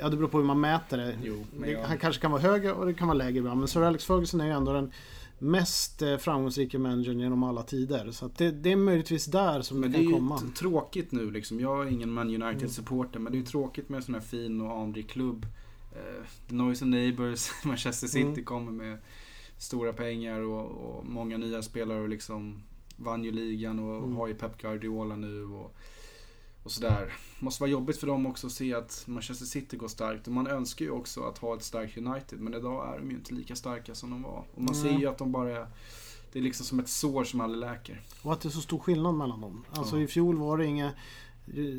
[0.00, 1.18] Ja, det beror på hur man mäter det.
[1.22, 1.82] Jo, jag...
[1.82, 3.58] Han kanske kan vara högre och det kan vara lägre ibland.
[3.58, 4.92] Men Sir Alex Ferguson är ju ändå den
[5.44, 8.10] mest eh, framgångsrika managern genom alla tider.
[8.10, 10.36] Så det, det, är möjligtvis där som men det kan komma.
[10.36, 11.60] Det är ju tråkigt nu liksom.
[11.60, 14.60] Jag är ingen Man United-supporter men det är ju tråkigt med en sån här fin
[14.60, 15.46] och anrik klubb.
[15.92, 18.44] Uh, The Noise and Neighbors, Manchester City mm.
[18.44, 18.98] kommer med
[19.58, 22.62] stora pengar och, och, många nya spelare och liksom
[22.96, 24.16] vann ju ligan och mm.
[24.16, 25.44] har ju Pep Guardiola nu.
[25.44, 25.76] Och,
[26.64, 27.12] och sådär.
[27.38, 30.26] Måste vara jobbigt för dem också att se att Manchester City går starkt.
[30.26, 32.40] Och man önskar ju också att ha ett starkt United.
[32.40, 34.44] Men idag är de ju inte lika starka som de var.
[34.54, 34.82] Och man mm.
[34.82, 35.66] ser ju att de bara är...
[36.32, 38.00] Det är liksom som ett sår som aldrig läker.
[38.22, 39.64] Och att det är så stor skillnad mellan dem.
[39.70, 40.02] Alltså ja.
[40.02, 40.92] i fjol var det inga...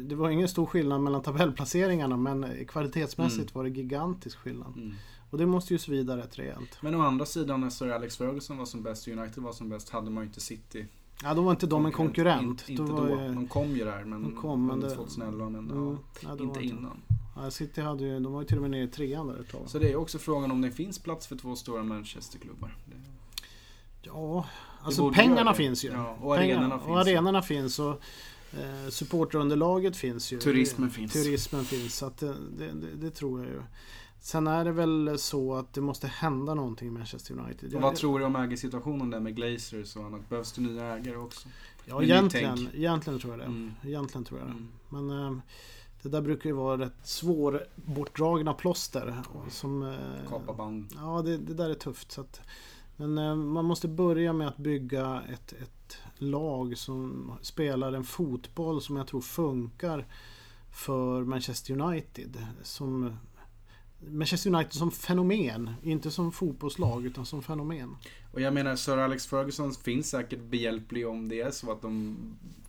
[0.06, 3.54] Det var ingen stor skillnad mellan tabellplaceringarna men kvalitetsmässigt mm.
[3.54, 4.74] var det gigantisk skillnad.
[4.76, 4.93] Mm.
[5.30, 6.78] Och det måste ju svida rätt rejält.
[6.82, 9.69] Men å andra sidan när Sir Alex Ferguson var som bäst och United var som
[9.69, 10.88] bäst hade man ju inte City
[11.23, 12.69] Ja, då var inte de en konkurrent.
[12.69, 13.10] In, inte då.
[13.10, 16.63] Ju, de kom ju där men, de kom, men det, 2011 men mm, ja, inte
[16.63, 17.01] innan.
[17.36, 19.49] Ja, City hade ju, de var ju till och med nere i trean där ett
[19.49, 19.62] tag.
[19.65, 22.78] Så det är också frågan om det finns plats för två stora Manchesterklubbar.
[22.86, 22.95] Det...
[24.01, 24.45] Ja,
[24.82, 25.89] alltså pengarna finns ju.
[25.89, 26.89] Ja, och arenorna finns.
[26.89, 28.01] Och arenorna finns och
[28.51, 30.39] eh, supporterunderlaget finns ju.
[30.39, 31.13] Turismen finns.
[31.13, 33.62] Turismen finns, så det, det, det tror jag ju.
[34.26, 37.76] Sen är det väl så att det måste hända någonting i Manchester United.
[37.76, 40.30] Och vad tror du om ägarsituationen där med Glazers och annat?
[40.30, 41.50] Behövs det nya ägare också?
[41.86, 43.46] Ja, egentligen, egentligen tror jag det.
[43.46, 43.74] Mm.
[43.84, 44.52] Egentligen tror jag det.
[44.52, 44.68] Mm.
[44.90, 45.38] Men äh,
[46.02, 49.16] det där brukar ju vara rätt svårbortdragna plåster.
[49.50, 50.94] Som, äh, Kapa band.
[50.96, 52.12] Ja, det, det, där är tufft.
[52.12, 52.42] Så att,
[52.96, 58.82] men äh, man måste börja med att bygga ett, ett lag som spelar en fotboll
[58.82, 60.06] som jag tror funkar
[60.72, 62.46] för Manchester United.
[62.64, 63.18] Som
[64.00, 65.74] Manchester United som fenomen.
[65.84, 67.98] Inte som fotbollslag utan som fenomen.
[68.32, 72.18] Och jag menar Sir Alex Ferguson finns säkert behjälplig om det är så att de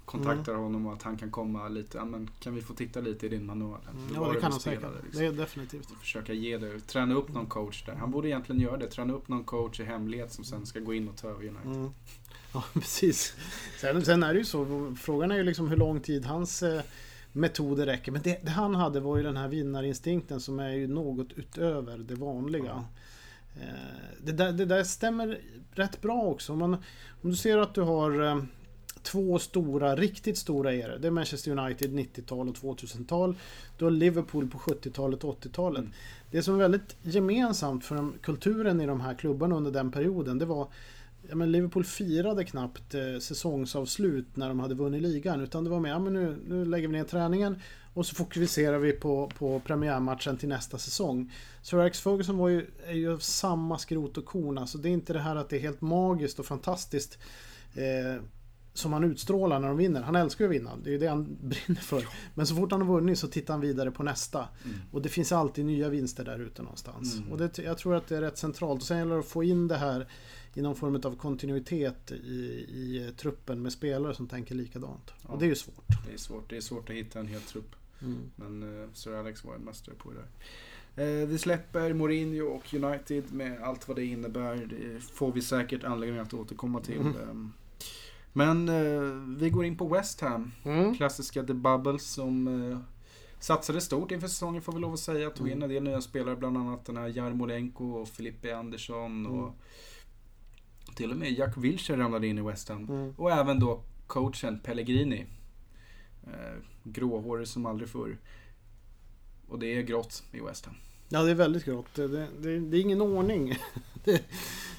[0.06, 0.64] kontaktar mm.
[0.64, 1.98] honom och att han kan komma lite.
[1.98, 3.80] Ja, men kan vi få titta lite i din manual?
[3.90, 4.82] Mm, ja det kan han säkert.
[5.04, 5.20] Liksom.
[5.20, 5.90] Det är definitivt.
[5.90, 6.80] Och försöka ge det.
[6.80, 7.94] Träna upp någon coach där.
[7.94, 8.86] Han borde egentligen göra det.
[8.86, 11.72] Träna upp någon coach i hemlighet som sen ska gå in och ta över United.
[11.72, 11.90] Mm.
[12.52, 13.34] Ja precis.
[13.80, 14.94] Sen, sen, är det ju så.
[15.00, 16.82] Frågan är ju liksom hur lång tid hans eh,
[17.36, 18.12] metoder räcker.
[18.12, 21.98] Men det, det, han hade var ju den här vinnarinstinkten som är ju något utöver
[21.98, 22.72] det vanliga.
[22.72, 22.84] Mm.
[24.22, 25.40] Det, där, det där stämmer
[25.72, 26.52] rätt bra också.
[26.52, 26.74] Om, man,
[27.22, 28.42] om du ser att du har eh,
[29.02, 30.98] två stora, riktigt stora eror.
[30.98, 33.36] Det är Manchester United 90-tal och 2000-tal.
[33.78, 35.80] Du har Liverpool på 70-talet och 80-talet.
[35.80, 35.92] Mm.
[36.30, 40.44] Det som är väldigt gemensamt för kulturen i de här klubbarna under den perioden det
[40.44, 40.68] var
[41.28, 45.40] ja, men Liverpool firade knappt eh, säsongsavslut när de hade vunnit ligan.
[45.40, 47.60] Utan det var mer, ja, men nu, nu lägger vi ner träningen
[47.94, 51.32] och så fokuserar vi på, på premiärmatchen till nästa säsong.
[51.62, 54.58] Sir Alex Ferguson var ju, är ju samma skrot och korn.
[54.58, 57.18] Alltså det är inte det här att det är helt magiskt och fantastiskt.
[57.74, 58.22] Eh,
[58.74, 60.02] som han utstrålar när de vinner.
[60.02, 60.70] Han älskar ju att vinna.
[60.84, 62.04] Det är ju det han brinner för.
[62.34, 64.48] Men så fort han har vunnit så tittar han vidare på nästa.
[64.64, 64.76] Mm.
[64.92, 67.16] Och det finns alltid nya vinster där ute någonstans.
[67.16, 67.32] Mm.
[67.32, 68.80] Och det, jag tror att det är rätt centralt.
[68.80, 70.06] Och sen gäller det att få in det här
[70.56, 75.12] i någon form av kontinuitet i, i truppen med spelare som tänker likadant.
[75.22, 75.86] Ja, och det är ju svårt.
[76.06, 76.50] Det är svårt.
[76.50, 77.76] Det är svårt att hitta en hel trupp.
[78.02, 78.18] Mm.
[78.36, 81.22] Men uh, Sir Alex var en mästare på det där.
[81.22, 84.56] Uh, vi släpper Mourinho och United med allt vad det innebär.
[84.56, 87.00] Det får vi säkert anledning att återkomma till.
[87.00, 87.30] Mm.
[87.30, 87.52] Um,
[88.32, 90.52] Men eh, vi går in på West Ham.
[90.64, 90.94] Mm.
[90.94, 92.78] Klassiska The Bubbles som eh,
[93.40, 95.30] satsade stort inför säsongen får vi lov att säga.
[95.30, 99.26] Tog in en del nya spelare, bland annat den här Jarmolenko och Filippe Andersson.
[99.26, 99.54] Och
[100.96, 102.84] till och med Jack Wilshere ramlade in i West Ham.
[102.84, 103.14] Mm.
[103.16, 105.26] Och även då coachen Pellegrini.
[106.26, 108.18] Eh, gråhårig som aldrig förr.
[109.48, 110.74] Och det är grått i West Ham.
[111.08, 111.94] Ja, det är väldigt grått.
[111.94, 113.54] Det, det, det, det är ingen ordning.
[114.04, 114.22] Det,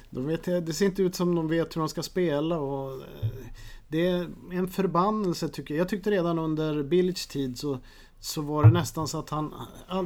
[0.10, 2.60] de vet, det ser inte ut som de vet hur de ska spela.
[2.60, 3.30] Och eh,
[3.88, 5.82] det är en förbannelse tycker jag.
[5.82, 7.80] Jag tyckte redan under Billigs tid så,
[8.20, 9.54] så var det nästan så att han...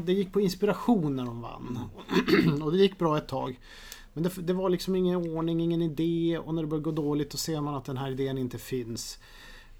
[0.05, 1.79] Det gick på inspiration när de vann.
[2.61, 3.59] Och det gick bra ett tag.
[4.13, 7.31] Men det, det var liksom ingen ordning, ingen idé och när det börjar gå dåligt
[7.31, 9.19] då ser man att den här idén inte finns.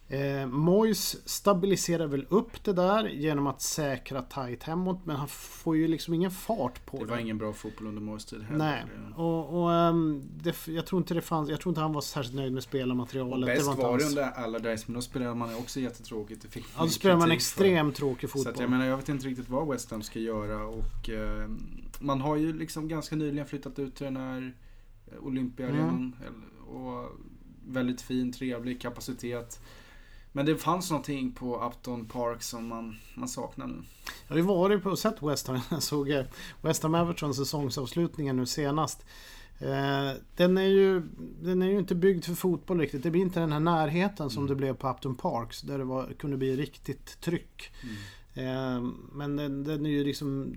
[0.07, 5.77] Eh, Moyes stabiliserar väl upp det där genom att säkra tight hemåt men han får
[5.77, 7.11] ju liksom ingen fart på Det det.
[7.11, 8.57] var ingen bra fotboll under Moyes tid heller.
[8.57, 8.83] Nej,
[9.15, 12.35] och, och ehm, det, jag tror inte det fanns, jag tror inte han var särskilt
[12.35, 13.45] nöjd med Och spelarmaterialet.
[13.47, 16.41] bäst inte var det hans- under Allardyce, men då spelade man också jättetråkigt.
[16.41, 17.33] Det fick Ja, då spelar man för.
[17.35, 18.61] extremt tråkig Så att fotboll.
[18.63, 21.49] jag menar, jag vet inte riktigt vad West Ham ska göra och eh,
[22.01, 24.55] man har ju liksom ganska nyligen flyttat ut till den här
[25.19, 26.15] Olympiaarenan.
[26.21, 27.09] eller- Och
[27.67, 29.59] väldigt fin, trevlig kapacitet.
[30.31, 33.75] Men det fanns någonting på Upton Park som man, man saknar nu.
[34.27, 35.59] Jag har ju varit på och sett West Ham.
[35.71, 36.25] Jag såg eh,
[36.61, 39.05] West Ham Everton säsongsavslutningen nu senast.
[39.59, 41.01] Eh, den, är ju,
[41.41, 43.03] den är ju inte byggd för fotboll riktigt.
[43.03, 44.49] Det blir inte den här närheten som Mm.
[44.49, 45.61] det blev på Upton Parks.
[45.61, 47.71] Där det var, kunde bli riktigt tryck.
[48.33, 50.55] Eh, men den, den är ju liksom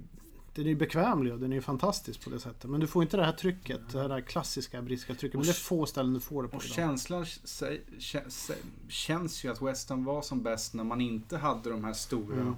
[0.55, 2.71] den är ju bekvämlig och den är ju fantastisk på det sättet.
[2.71, 3.81] Men du får inte det här trycket.
[3.93, 5.35] Det här klassiska brittiska trycket.
[5.39, 6.75] Men det är få ställen du får det på Och idag.
[6.75, 8.55] känslan kä- sä-
[8.89, 12.37] känns ju att West Ham var som bäst när man inte hade de här stora
[12.41, 12.55] Mm.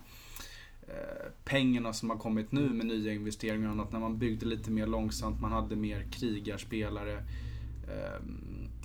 [0.89, 3.93] eh, pengarna som har kommit nu med nya investeringar och annat.
[3.93, 7.17] När man byggde lite mer långsamt, man hade mer krigarspelare.
[7.89, 8.21] Eh,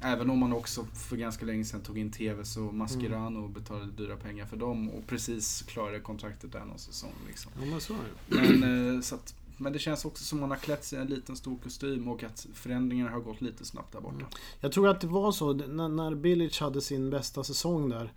[0.01, 3.91] även om man också för ganska länge sedan tog in TVs och Mascherano och betalade
[3.91, 7.13] dyra pengar för dem och precis klarade kontraktet där någon säsong.
[7.27, 7.51] Liksom.
[7.59, 7.95] Ja, men så.
[8.27, 11.07] Men, eh, så att, men det känns också som man har klätt sig i en
[11.07, 14.25] liten stor kostym och att förändringarna har gått lite snabbt där borta.
[14.59, 18.13] Jag tror att det var så när, när Bilic hade sin bästa säsong där.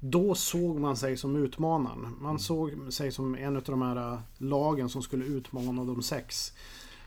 [0.00, 2.16] Då såg man sig som utmanaren.
[2.20, 6.52] Man såg sig som en av de här äh, lagen som skulle utmana de sex.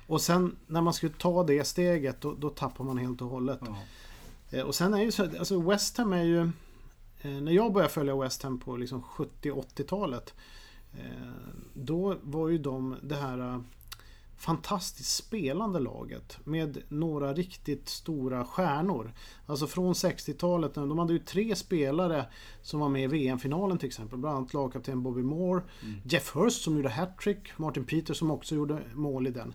[0.07, 3.59] Och sen när man skulle ta det steget då, då tappar man helt och hållet.
[3.65, 3.75] Ja.
[4.51, 6.41] Eh, Och sen är ju så alltså West Ham är ju
[7.21, 10.33] eh, När jag började följa West Ham på liksom 70-80-talet
[10.93, 11.31] eh,
[11.73, 13.63] Då var ju de det här
[14.37, 19.11] fantastiskt spelande laget med några riktigt stora stjärnor.
[19.45, 22.25] Alltså från 60-talet, de hade ju tre spelare
[22.61, 24.19] som var med i VM-finalen till exempel.
[24.19, 25.63] Bland annat lagkapten Bobby Moore,
[26.03, 29.53] Jeff Hurst som gjorde hattrick, Martin Peters som också gjorde mål i den.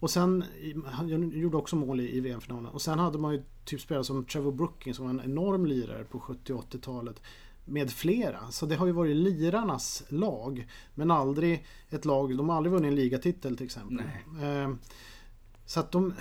[0.00, 0.44] Och sen,
[0.84, 2.66] han gjorde också mål i, i VM-finalen.
[2.66, 6.04] Och sen hade man ju typ spelare som Trevor Brooking som var en enorm lirare
[6.04, 7.22] på 70 och 80-talet.
[7.64, 8.50] Med flera.
[8.50, 10.66] Så det har ju varit lirarnas lag.
[10.94, 14.06] Men aldrig ett lag, de har aldrig vunnit en ligatitel till exempel.
[14.42, 14.74] Eh,
[15.66, 16.14] så att de,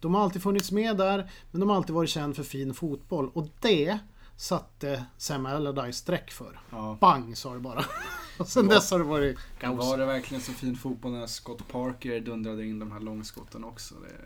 [0.00, 1.30] de har alltid funnits med där.
[1.50, 3.30] Men de har alltid varit känd för fin fotboll.
[3.32, 3.98] Och det
[4.40, 6.60] satte Sam Allardyce streck för.
[6.70, 6.96] Ja.
[7.00, 7.84] Bang sa det bara.
[8.38, 8.74] Och sen Ja.
[8.74, 9.78] dess har det varit kaos.
[9.88, 13.94] Var det verkligen så fin fotboll när Scott Parker dundrade in de här långskotten också?
[13.94, 14.24] Det...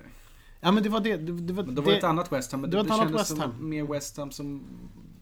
[0.61, 1.17] Ja men det var det.
[1.17, 2.61] det, det, var, Men då var det ett det annat West Ham.
[2.61, 4.63] Men det det, var det, kändes som mer West Ham som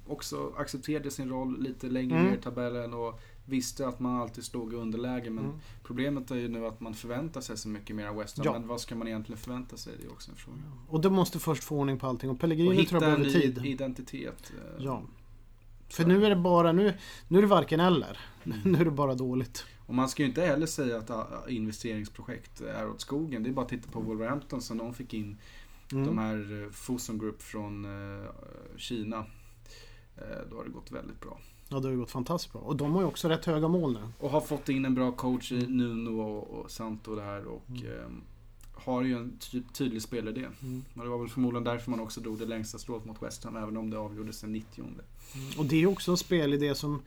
[0.06, 2.30] också accepterade sin roll lite längre Mm.
[2.30, 5.30] ner i tabellen och visste att man alltid stod i underläge.
[5.30, 5.56] Men Mm.
[5.82, 8.44] problemet är ju nu att man förväntar sig så mycket mer av West Ham.
[8.46, 8.52] Ja.
[8.52, 9.92] Men vad ska man egentligen förvänta sig?
[10.00, 10.58] Det är också en fråga.
[10.88, 12.30] Och de måste först få ordning på allting.
[12.30, 13.66] Och Pellegrini tror hitta jag en behöver tid.
[13.66, 14.52] identitet.
[14.78, 15.02] eh, Ja.
[15.88, 16.94] För nu är det bara, nu,
[17.28, 18.18] nu är det varken eller.
[18.44, 18.58] Mm.
[18.64, 19.64] Nu är det bara dåligt.
[19.86, 23.42] Och man ska ju inte heller säga att ah, investeringsprojekt är åt skogen.
[23.42, 25.36] Det är bara att titta på Wolverhampton som de fick in
[25.92, 26.06] Mm.
[26.06, 28.26] de här eh, Fosun Group från eh,
[28.76, 29.24] Kina.
[30.50, 31.38] Då har det gått väldigt bra.
[31.72, 32.62] Ja, det har ju gått fantastiskt bra.
[32.62, 34.00] Och de har ju också rätt höga mål nu.
[34.18, 38.10] Och har fått in en bra coach i Nuno och, och Santo där och eh,
[38.72, 40.48] har ju en ty tydlig spelidé.
[40.62, 40.84] Mm.
[40.94, 43.56] Och det var väl förmodligen därför man också drog det längsta strået mot West Ham
[43.56, 44.84] även om det avgjordes den 90
[45.58, 47.02] Och det är också en spelidé som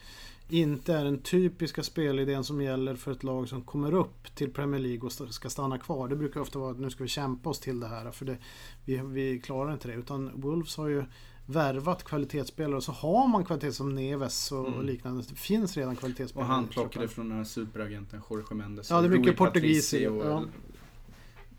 [0.49, 4.82] inte är den typiska spelidén som gäller för ett lag som kommer upp till Premier
[4.82, 6.07] League och ska stanna kvar.
[6.07, 8.38] Det brukar ofta vara att nu ska vi kämpa oss till det här för det,
[8.86, 9.93] vi, vi klarar inte det.
[9.93, 11.03] Utan Wolves har ju
[11.46, 14.86] värvat kvalitetsspelare och så har man kvalitet som Neves och, och Mm.
[14.86, 15.24] liknande.
[15.30, 16.48] Det finns redan kvalitetsspelare.
[16.50, 18.89] Och han plockade från den här superagenten Jorge Mendes.
[18.89, 20.43] Ja, det är mycket portugis i- ja.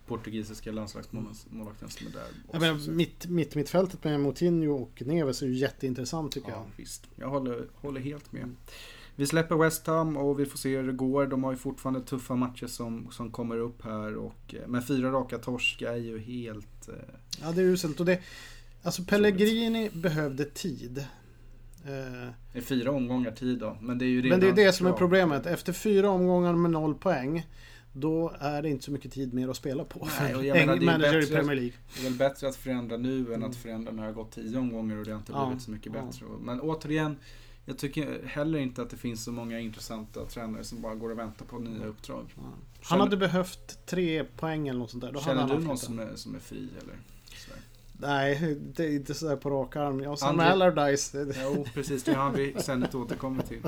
[0.07, 2.27] Portugisiska landslagsmålvakten som är där.
[2.53, 6.65] Jag menar, mitt, mitt, mittfältet med Moutinho och Neves är ju jätteintressant tycker Ja, jag.
[6.77, 7.07] visst.
[7.17, 8.55] Jag håller, håller helt med.
[9.17, 11.27] Vi släpper West Ham och vi får se hur det går.
[11.27, 14.15] De har ju fortfarande tuffa matcher som, som kommer upp här.
[14.17, 16.89] Och, eh, men fyra raka torsk är ju helt...
[16.89, 16.95] Eh,
[17.43, 18.01] Ja, det är uselt.
[18.01, 18.21] Och det,
[18.87, 20.99] Alltså Pellegrini behövde tid.
[20.99, 23.77] Eh, Det är fyra omgångar tid då.
[23.81, 25.47] Men det är ju redan Men det är det som är problemet.
[25.47, 27.47] Efter fyra omgångar med noll poäng.
[27.93, 30.09] Då är det inte så mycket tid mer att spela på.
[30.21, 31.73] Nej, och jag menar, en det är manager i bättre- Premier League.
[31.95, 34.59] Det är väl bättre att förändra nu än att förändra när det har gått tio
[34.59, 36.03] omgångar och det har inte Ja, blivit så mycket ja.
[36.07, 36.27] bättre.
[36.41, 37.17] Men återigen,
[37.65, 41.19] jag tycker heller inte att det finns så många intressanta tränare som bara går och
[41.19, 42.25] väntar på nya uppdrag.
[42.37, 45.13] Han Känner- hade behövt tre poäng eller något sånt där.
[45.13, 46.97] Då hade Känner han du någon som är, som är fri eller?
[47.99, 50.01] Nej, det är inte sådär på rak arm.
[50.01, 51.15] Jag som André- Allardyce.
[51.43, 52.03] Jo, precis.
[52.05, 53.61] Det har vi ständigt återkommit till.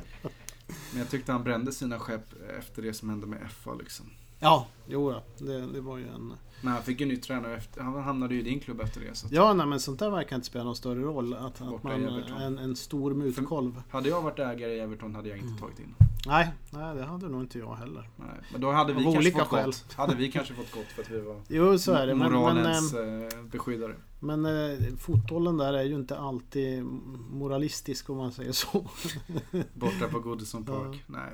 [0.90, 4.06] Men jag tyckte han brände sina skepp efter det som hände med FA liksom.
[4.40, 5.22] Ja, jo ja.
[5.46, 6.32] Det, det var ju en...
[6.62, 9.14] Men han fick ju ny tränare efter, han hamnade ju i din klubb efter det.
[9.14, 11.34] Så att- Ja, nej men sånt där verkar inte spela någon större roll.
[11.34, 12.04] Att, att man,
[12.42, 13.82] en, en stor mutkolv.
[13.90, 15.94] Hade jag varit ägare i Everton hade jag inte tagit in.
[16.26, 18.08] Nej, nej, det hade nog inte jag heller.
[18.16, 18.28] Nej.
[18.52, 19.64] Men då hade vi Av kanske olika fått skäl.
[19.66, 19.92] gått.
[19.92, 22.14] Hade vi kanske fått gått för att vi var Jo, så är det.
[22.14, 23.94] Men, men, moralens eh, eh, beskyddare.
[24.20, 26.84] Men eh, fotbollen där är ju inte alltid
[27.30, 28.86] moralistisk om man säger så.
[29.74, 31.04] Borta på Goodison Park.
[31.06, 31.14] Ja.
[31.18, 31.32] Nej.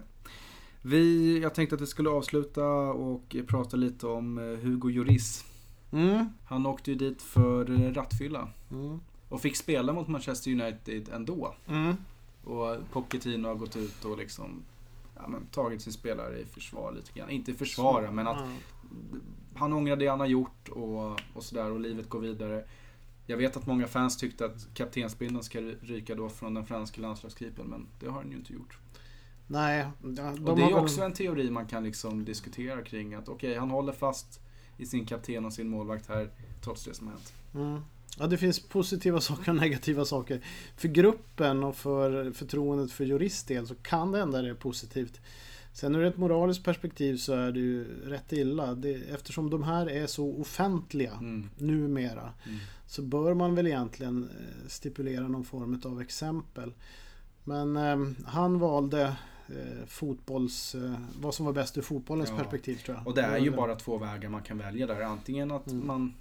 [0.82, 5.45] Vi, jag tänkte att vi skulle avsluta och prata lite om eh, Hugo Lloris.
[5.93, 6.26] Mm.
[6.45, 8.49] Han åkte ju dit för eh, rattfylla.
[8.70, 9.01] Mm.
[9.28, 11.55] Och fick spela mot Manchester United ändå.
[11.66, 11.97] Mm.
[12.45, 14.62] Och Pochettino har gått ut och liksom
[15.16, 17.30] ja, men, tagit sin spelare i försvar lite grann.
[17.30, 18.49] Inte försvara, men att.
[19.57, 22.64] Han ångrar det han har gjort och, och sådär och livet går vidare.
[23.26, 27.66] Jag vet att många fans tyckte att kaptensbindeln ska ryka då från den franska landslagskeepern,
[27.66, 28.78] men det har han ju inte gjort.
[29.46, 33.28] Nej, de Och det är väl- också en teori man kan liksom diskutera kring att
[33.28, 34.40] okej, han håller fast
[34.76, 36.30] i sin kapten och sin målvakt här
[36.61, 37.32] trots det som har hänt.
[37.55, 37.80] Mm.
[38.18, 40.40] Ja, det finns positiva saker och negativa saker.
[40.76, 45.20] För gruppen och för förtroendet för jurist del så kan det ändå är positivt.
[45.74, 48.74] Sen ur ett moraliskt perspektiv så är det ju rätt illa.
[48.74, 51.48] Det, eftersom de här är så offentliga Mm.
[51.58, 52.58] numera Mm.
[52.86, 56.72] så bör man väl egentligen eh, stipulera någon form av exempel.
[57.44, 59.02] Men eh, han valde
[59.48, 62.36] eh, fotbolls, eh, vad som var bäst ur fotbollens Ja.
[62.36, 63.06] perspektiv tror jag.
[63.06, 65.00] Och det är ju bara två vägar man kan välja där.
[65.00, 65.86] Antingen att Mm.
[65.86, 66.14] man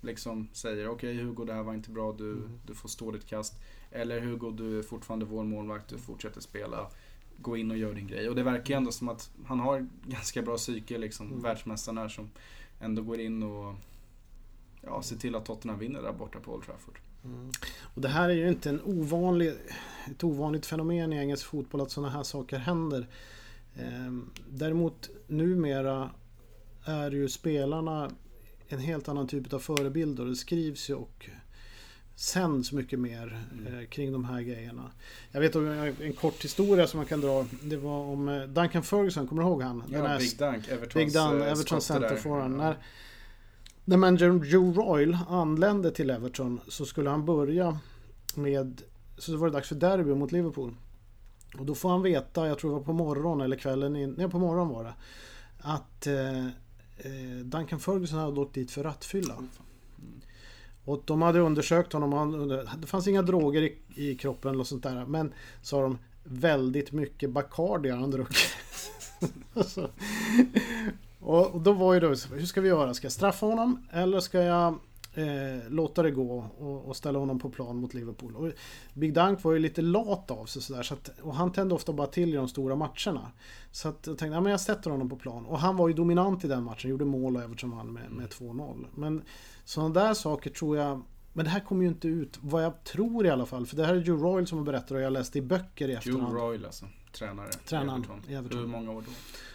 [0.00, 2.50] liksom säger okej Hugo det här var inte bra, du, Mm.
[2.66, 3.54] du får stå ditt kast.
[3.90, 6.86] Eller Hugo du är fortfarande vår målvakt, du fortsätter spela.
[7.40, 8.28] Gå in och gör din grej.
[8.28, 11.42] Och det verkar ju ändå som att han har ganska bra psyke liksom, Mm.
[11.42, 12.30] världsmästaren här som
[12.80, 13.74] ändå går in och
[14.82, 16.98] ja, ser till att Tottenham vinner där borta på Old Trafford.
[17.24, 17.50] Mm.
[17.94, 19.52] Och det här är ju inte en ovanlig,
[20.10, 23.06] ett ovanligt fenomen i engelsk fotboll att sådana här saker händer.
[23.76, 26.10] Ehm, Däremot numera
[26.84, 28.10] är ju spelarna
[28.68, 30.24] en helt annan typ av förebilder.
[30.24, 31.28] Det skrivs ju och
[32.18, 33.78] sänds mycket mer Mm.
[33.78, 34.90] eh, kring de här grejerna.
[35.32, 37.46] Jag vet om en kort historia som man kan dra.
[37.62, 39.82] Det var om eh, Duncan Ferguson, kommer du ihåg han?
[39.88, 42.08] Den här Big Dunk, Evertons, Big Dan, eh, Everton skotte där.
[42.08, 42.56] Center Foran.
[42.56, 42.76] När,
[43.84, 47.78] när managern Joe Royle anlände till Everton så skulle han börja
[48.34, 48.82] med...
[49.18, 50.74] Så var det dags för derby mot Liverpool.
[51.58, 54.28] Och då får han veta, jag tror det var på morgonen eller kvällen, in, nej
[54.28, 54.94] på morgonen var det.
[55.58, 56.46] Att eh,
[56.98, 59.34] eh, Duncan Ferguson hade åkt dit för rattfylla.
[60.88, 62.12] Och de hade undersökt honom.
[62.12, 62.48] Han,
[62.80, 65.06] det fanns inga droger i, i kroppen eller sånt där.
[65.06, 65.32] Men
[65.62, 68.56] sa de väldigt mycket Bacardi har han druckit.
[69.54, 69.90] Alltså.
[71.20, 72.94] och, och då var ju då, hur ska vi göra?
[72.94, 74.78] Ska jag straffa honom eller ska jag
[75.18, 78.36] eh, låta det gå och, och ställa honom på plan mot Liverpool?
[78.36, 78.52] Och
[78.94, 80.82] Big Dunk var ju lite lat av sig sådär.
[80.82, 83.32] Så att, och han tände ofta bara till i de stora matcherna.
[83.70, 85.46] Så att jag tänkte, ja, men jag sätter honom på plan.
[85.46, 86.90] Och han var ju dominant i den matchen.
[86.90, 88.86] Gjorde mål och Everton vann med, med 2-0.
[88.94, 89.22] Men
[89.64, 91.02] sådana där saker tror jag
[91.32, 93.66] men det här kommer ju inte ut, vad jag tror i alla fall.
[93.66, 95.92] För det här är Joe Royle som har berättat och jag läste i böcker i
[95.92, 96.36] Joe efterhand.
[96.36, 97.52] Royle alltså, tränare.
[97.52, 98.34] Tränaren Everton.
[98.34, 98.58] Everton.
[98.58, 99.12] Hur många år då?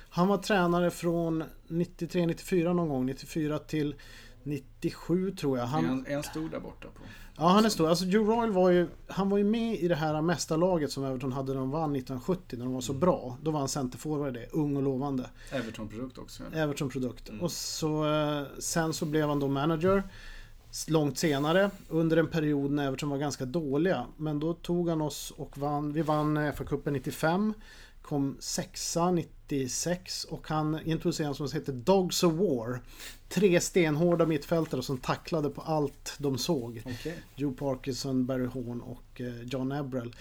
[0.09, 3.05] Han var tränare från 93-94 någon gång.
[3.05, 3.95] 94 till
[4.43, 5.65] 97 tror jag.
[5.65, 7.01] Han, är han stor där borta på?
[7.37, 7.89] ja, han är stor.
[7.89, 11.31] Alltså Joe Royle var ju, han var ju med i det här mästarlaget som Everton
[11.31, 12.57] hade när de vann 1970.
[12.57, 13.37] När de var så bra.
[13.41, 14.47] Då var han centerforward det.
[14.51, 15.29] Ung och lovande.
[15.51, 16.43] Everton-produkt också.
[16.53, 17.29] Everton-produkt.
[17.29, 17.41] Mm.
[17.41, 20.03] Och så, eh, sen så blev han då manager.
[20.87, 24.05] Långt senare, under en period när Everton var ganska dåliga.
[24.17, 25.93] Men då tog han oss och vann.
[25.93, 27.53] Vi vann FA-cupen 95.
[28.03, 32.81] Kom sexa 96 och han introducerade en som heter Dogs of War.
[33.29, 36.81] Tre stenhårda mittfältare som tacklade på allt de såg.
[36.85, 37.19] Okej.
[37.35, 40.15] Joe Parkinson, Barry Horn och eh, John Ebrell.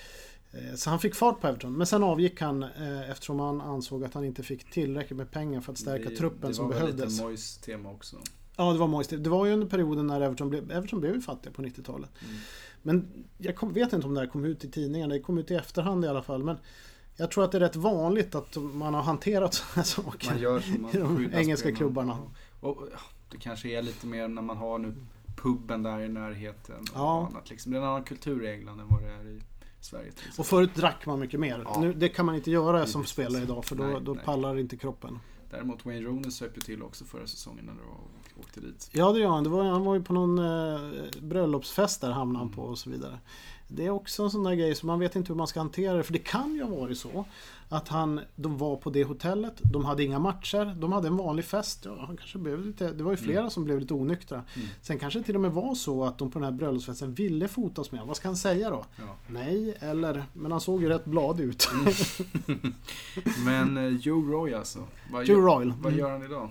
[0.53, 1.72] Eh, Så han fick fart på Everton.
[1.72, 5.61] Men sen avgick han eh, eftersom han ansåg att han inte fick tillräckligt med pengar
[5.61, 7.11] för att stärka Det- truppen som Det var behövdes.
[7.12, 8.16] lite Moyes tema också.
[8.57, 9.16] Ja, det var Moise.
[9.16, 12.11] Det var ju under perioden när Everton blev, Everton blev ju fattiga på 90-talet.
[12.24, 12.37] Mm.
[12.83, 15.09] Men jag kom, vet inte om det här kom ut i tidningen.
[15.11, 16.45] Det kom ut i efterhand i alla fall.
[16.45, 16.57] Men
[17.16, 20.30] jag tror att det är rätt vanligt att man har hanterat sådana här saker.
[20.30, 20.98] Man gör som man I
[21.28, 22.18] de engelska klubbarna.
[22.60, 22.98] Och, ja,
[23.30, 24.94] det kanske är lite mer när man har nu
[25.36, 26.84] puben där i närheten.
[26.94, 27.18] Ja.
[27.20, 27.72] Och annat, liksom.
[27.72, 29.40] Det är en annan kultur i England än vad det är i
[29.80, 30.12] Sverige.
[30.38, 31.62] Och förut drack man mycket mer.
[31.64, 31.80] Ja.
[31.80, 33.12] Nu, det kan man inte göra som Precis.
[33.12, 34.24] spelare idag för då, Nej, då nej.
[34.24, 35.18] pallar inte kroppen.
[35.50, 38.88] Däremot Wayne Rooney söp ju till också förra säsongen när de åkte dit.
[38.92, 39.44] Ja det gör han.
[39.44, 40.80] Det var, han var ju på någon eh,
[41.20, 42.56] bröllopsfest där hamnade han Mm.
[42.56, 43.18] på och så vidare.
[43.74, 45.96] Det är också en sån där grej som man vet inte hur man ska hantera
[45.96, 46.02] det.
[46.02, 47.24] För det kan ju ha varit så
[47.68, 51.44] att han, de var på det hotellet, de hade inga matcher, de hade en vanlig
[51.44, 51.82] fest.
[51.84, 54.42] Ja, han kanske blev lite, det var ju flera som blev lite onyktra.
[54.54, 54.68] Mm.
[54.82, 57.48] Sen kanske det till och med var så att de på den här bröllopsfesten ville
[57.48, 58.06] fotas med.
[58.06, 58.84] Vad ska han säga då?
[58.96, 59.16] Ja.
[59.26, 60.24] Nej, eller...
[60.32, 61.68] Men han såg ju rätt blad ut.
[63.44, 64.78] Men eh, Joe Roy alltså.
[65.12, 65.72] Vad Joe gör, Royle.
[65.82, 65.98] Vad Mm.
[66.04, 66.50] gör han idag?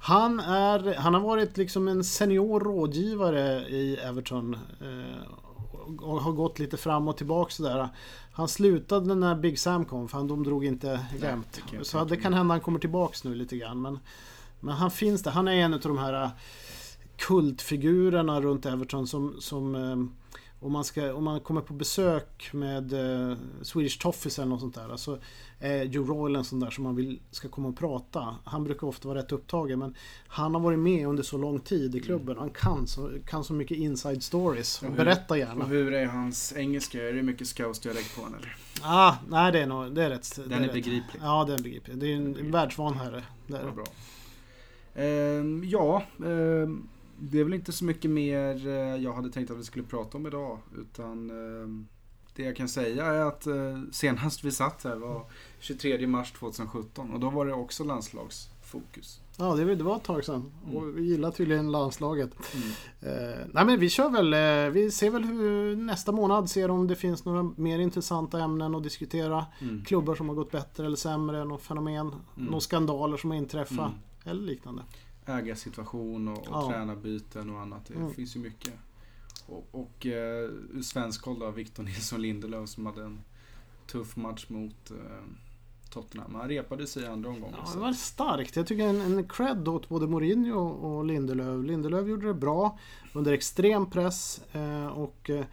[0.00, 4.54] Han, är, han har varit liksom en senior rådgivare i Everton.
[4.54, 5.22] Eh,
[6.00, 7.88] och har gått lite fram och tillbaka sådär.
[8.32, 11.60] Han slutade när Big Sam kom för han, de drog inte jämnt.
[11.82, 13.82] Så det kan hända han kommer tillbaks nu lite grann.
[13.82, 13.98] Men,
[14.60, 15.30] men han finns där.
[15.30, 16.30] Han är en av de här eh,
[17.16, 19.96] kultfigurerna runt Everton som, som eh,
[20.60, 24.74] om, man ska, om man kommer på besök med eh, Swedish Toffees eller något sånt
[24.74, 24.96] där.
[24.96, 25.18] Så
[25.58, 28.36] är Joe Royle en sån där som man vill ska komma och prata.
[28.44, 29.94] Han brukar ofta vara rätt upptagen men
[30.28, 32.36] han har varit med under så lång tid i klubben.
[32.38, 34.82] Han kan så, kan så mycket inside stories.
[34.82, 35.64] Hur- Berätta gärna.
[35.64, 37.08] Och hur är hans engelska?
[37.08, 38.56] Är det mycket scouse-dialekt på eller?
[38.82, 40.36] Ah, nej, det är, nog, det är rätt.
[40.36, 40.72] det Den är rätt.
[40.72, 41.20] begriplig.
[41.22, 41.98] Ja, den är begriplig.
[41.98, 42.52] Det är en Begriplig.
[42.52, 43.24] världsvan herre.
[43.46, 43.72] Det är det.
[43.72, 43.84] bra.
[44.94, 46.88] Ehm, ja, ehm,
[47.20, 50.18] det är väl inte så mycket mer eh, jag hade tänkt att vi skulle prata
[50.18, 50.58] om idag.
[50.78, 51.86] Utan ehm,
[52.36, 53.54] det jag kan säga är att eh,
[53.92, 55.24] senast vi satt här var
[55.60, 59.20] 23 mars 2017 och då var det också landslagsfokus.
[59.36, 60.52] Ja, det, det var ett tag sedan.
[60.64, 60.76] Mm.
[60.76, 62.30] Och vi gillar tydligen landslaget.
[62.54, 62.68] Mm.
[63.00, 66.86] Eh, nej men vi kör väl, eh, vi ser väl hur nästa månad ser om
[66.86, 69.46] det finns några mer intressanta ämnen att diskutera.
[69.60, 69.84] Mm.
[69.84, 72.46] Klubbar som har gått bättre eller sämre, något fenomen, Mm.
[72.46, 73.92] några skandaler som har inträffat Mm.
[74.24, 74.82] eller liknande.
[75.28, 76.68] Ägarsituation och, och Ja.
[76.70, 77.86] tränarbyten och annat.
[77.86, 78.14] Det Mm.
[78.14, 78.72] finns ju mycket.
[79.46, 83.20] Och, och eh, ur svensk håll då, Victor Nilsson Lindelöf som hade en
[83.86, 84.96] tuff match mot eh,
[85.90, 86.34] Tottenham.
[86.34, 87.56] Han repade sig i andra omgången.
[87.66, 88.56] Ja, det var starkt.
[88.56, 91.64] Jag tycker en, en cred åt både Mourinho och Lindelöf.
[91.66, 92.78] Lindelöf gjorde det bra
[93.12, 95.44] under extrem press eh, och eh,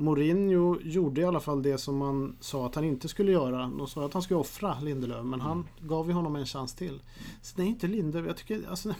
[0.00, 3.58] Mourinho gjorde i alla fall det som man sa att han inte skulle göra.
[3.78, 7.00] De sa att han skulle offra Lindelöf men han gav ju honom en chans till.
[7.42, 8.94] Så det är inte Lindelöf, jag tycker alltså,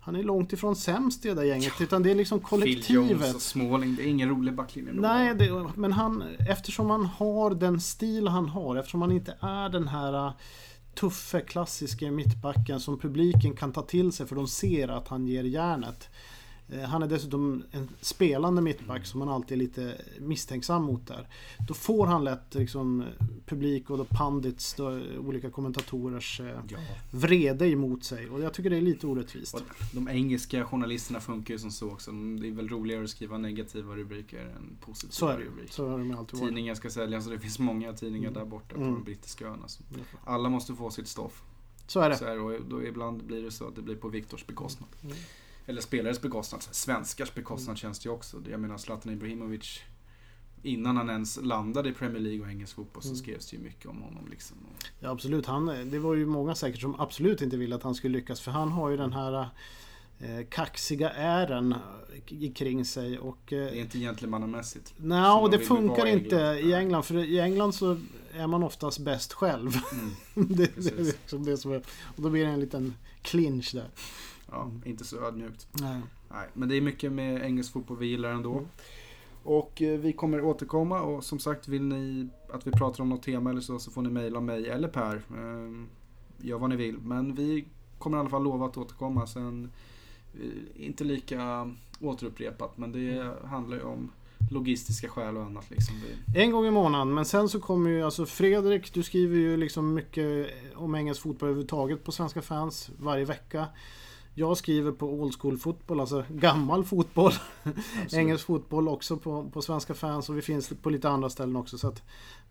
[0.00, 2.86] han är långt ifrån sämst i det där gänget utan det är liksom Phil Jones
[2.86, 3.34] kollektivet.
[3.34, 4.92] och Smalling, det är ingen rolig backlinje.
[4.92, 9.68] Nej, det, men han, eftersom han har den stil han har, eftersom han inte är
[9.68, 10.32] den här uh,
[10.94, 15.44] tuffe, klassiska mittbacken som publiken kan ta till sig för de ser att han ger
[15.44, 16.08] järnet.
[16.72, 21.28] Eh, Han är dessutom en spelande mittback som man alltid är lite misstänksam mot där.
[21.68, 23.04] Då får han lätt liksom,
[23.46, 26.78] publik och då pandits, då, olika kommentatorers eh, Ja.
[27.10, 28.28] vrede emot sig.
[28.28, 29.54] Och jag tycker det är lite orättvist.
[29.54, 29.60] Och
[29.92, 32.10] de engelska journalisterna funkar ju som så också.
[32.12, 35.72] Det är väl roligare att skriva negativa rubriker än positiva Så är det rubriker.
[35.72, 36.40] Så har det med alltid.
[36.40, 38.94] Tidningar ska säljas och det finns många tidningar där borta på Mm.
[38.94, 39.66] de brittiska öarna.
[40.24, 41.42] Alla måste få sitt stoff.
[41.86, 42.16] Så är det.
[42.16, 44.88] Så här, och då ibland blir det så att det blir på Viktors bekostnad.
[45.02, 45.16] Mm.
[45.72, 46.62] Eller spelares bekostnad.
[46.62, 48.42] Svenskars bekostnad känns det ju också.
[48.50, 49.80] Jag menar Zlatan Ibrahimovic.
[50.62, 53.18] Innan han ens landade i Premier League och engelsk fotboll så Mm.
[53.18, 54.28] skrevs det ju mycket om honom.
[54.30, 54.56] Liksom.
[55.00, 55.46] Ja, absolut.
[55.46, 58.40] Han, det var ju många säkert som absolut inte ville att han skulle lyckas.
[58.40, 59.48] För han har ju den här
[60.20, 61.74] eh, kaxiga ären
[62.28, 63.18] i- kring sig.
[63.18, 64.94] Och, Det är eh, inte gentlemannamässigt.
[64.96, 66.70] nej, och de det funkar inte England.
[66.70, 67.02] i England.
[67.02, 68.00] För i England så
[68.34, 69.72] är man oftast bäst själv.
[69.92, 70.10] Mm.
[70.56, 71.82] det, det är liksom det som är,
[72.16, 73.88] och då blir det en liten clinch där.
[74.52, 75.66] Ja, inte så ödmjukt.
[75.72, 76.00] Nej.
[76.30, 78.52] Nej, men det är mycket med engelsk fotboll vi gillar ändå.
[78.52, 78.64] Mm.
[79.44, 83.22] Och eh, vi kommer återkomma och som sagt vill ni att vi pratar om något
[83.22, 85.14] tema eller så så får ni mejla mig eller Per.
[85.16, 85.84] Eh,
[86.44, 86.98] Gör vad ni vill.
[86.98, 87.64] Men vi
[87.98, 89.70] kommer i alla fall lova att återkomma sen.
[90.34, 94.10] eh, Inte lika återupprepat men det handlar ju om
[94.50, 95.94] logistiska skäl och annat liksom.
[96.36, 99.94] En gång i månaden, men sen så kommer ju alltså Fredrik, du skriver ju liksom
[99.94, 103.66] mycket om engelsk fotboll överhuvudtaget på Svenska fans varje vecka.
[104.34, 107.32] Jag skriver på old school fotboll, alltså gammal fotboll.
[108.12, 111.78] Engelsk fotboll också på, på Svenska fans och vi finns på lite andra ställen också.
[111.78, 112.02] Så att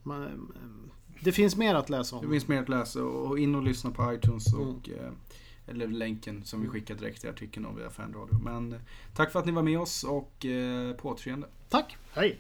[0.04, 0.52] man,
[1.24, 2.32] det finns mer att läsa Det om.
[2.32, 4.68] finns mer att läsa och in och lyssna på iTunes Mm.
[4.68, 5.12] och eh,
[5.68, 8.40] eller länken som vi skickar direkt i artikeln och via fanradio.
[8.44, 8.80] Men eh,
[9.16, 11.48] tack för att ni var med oss och eh, på återseende.
[11.70, 11.98] Tack!
[12.14, 12.40] Hej!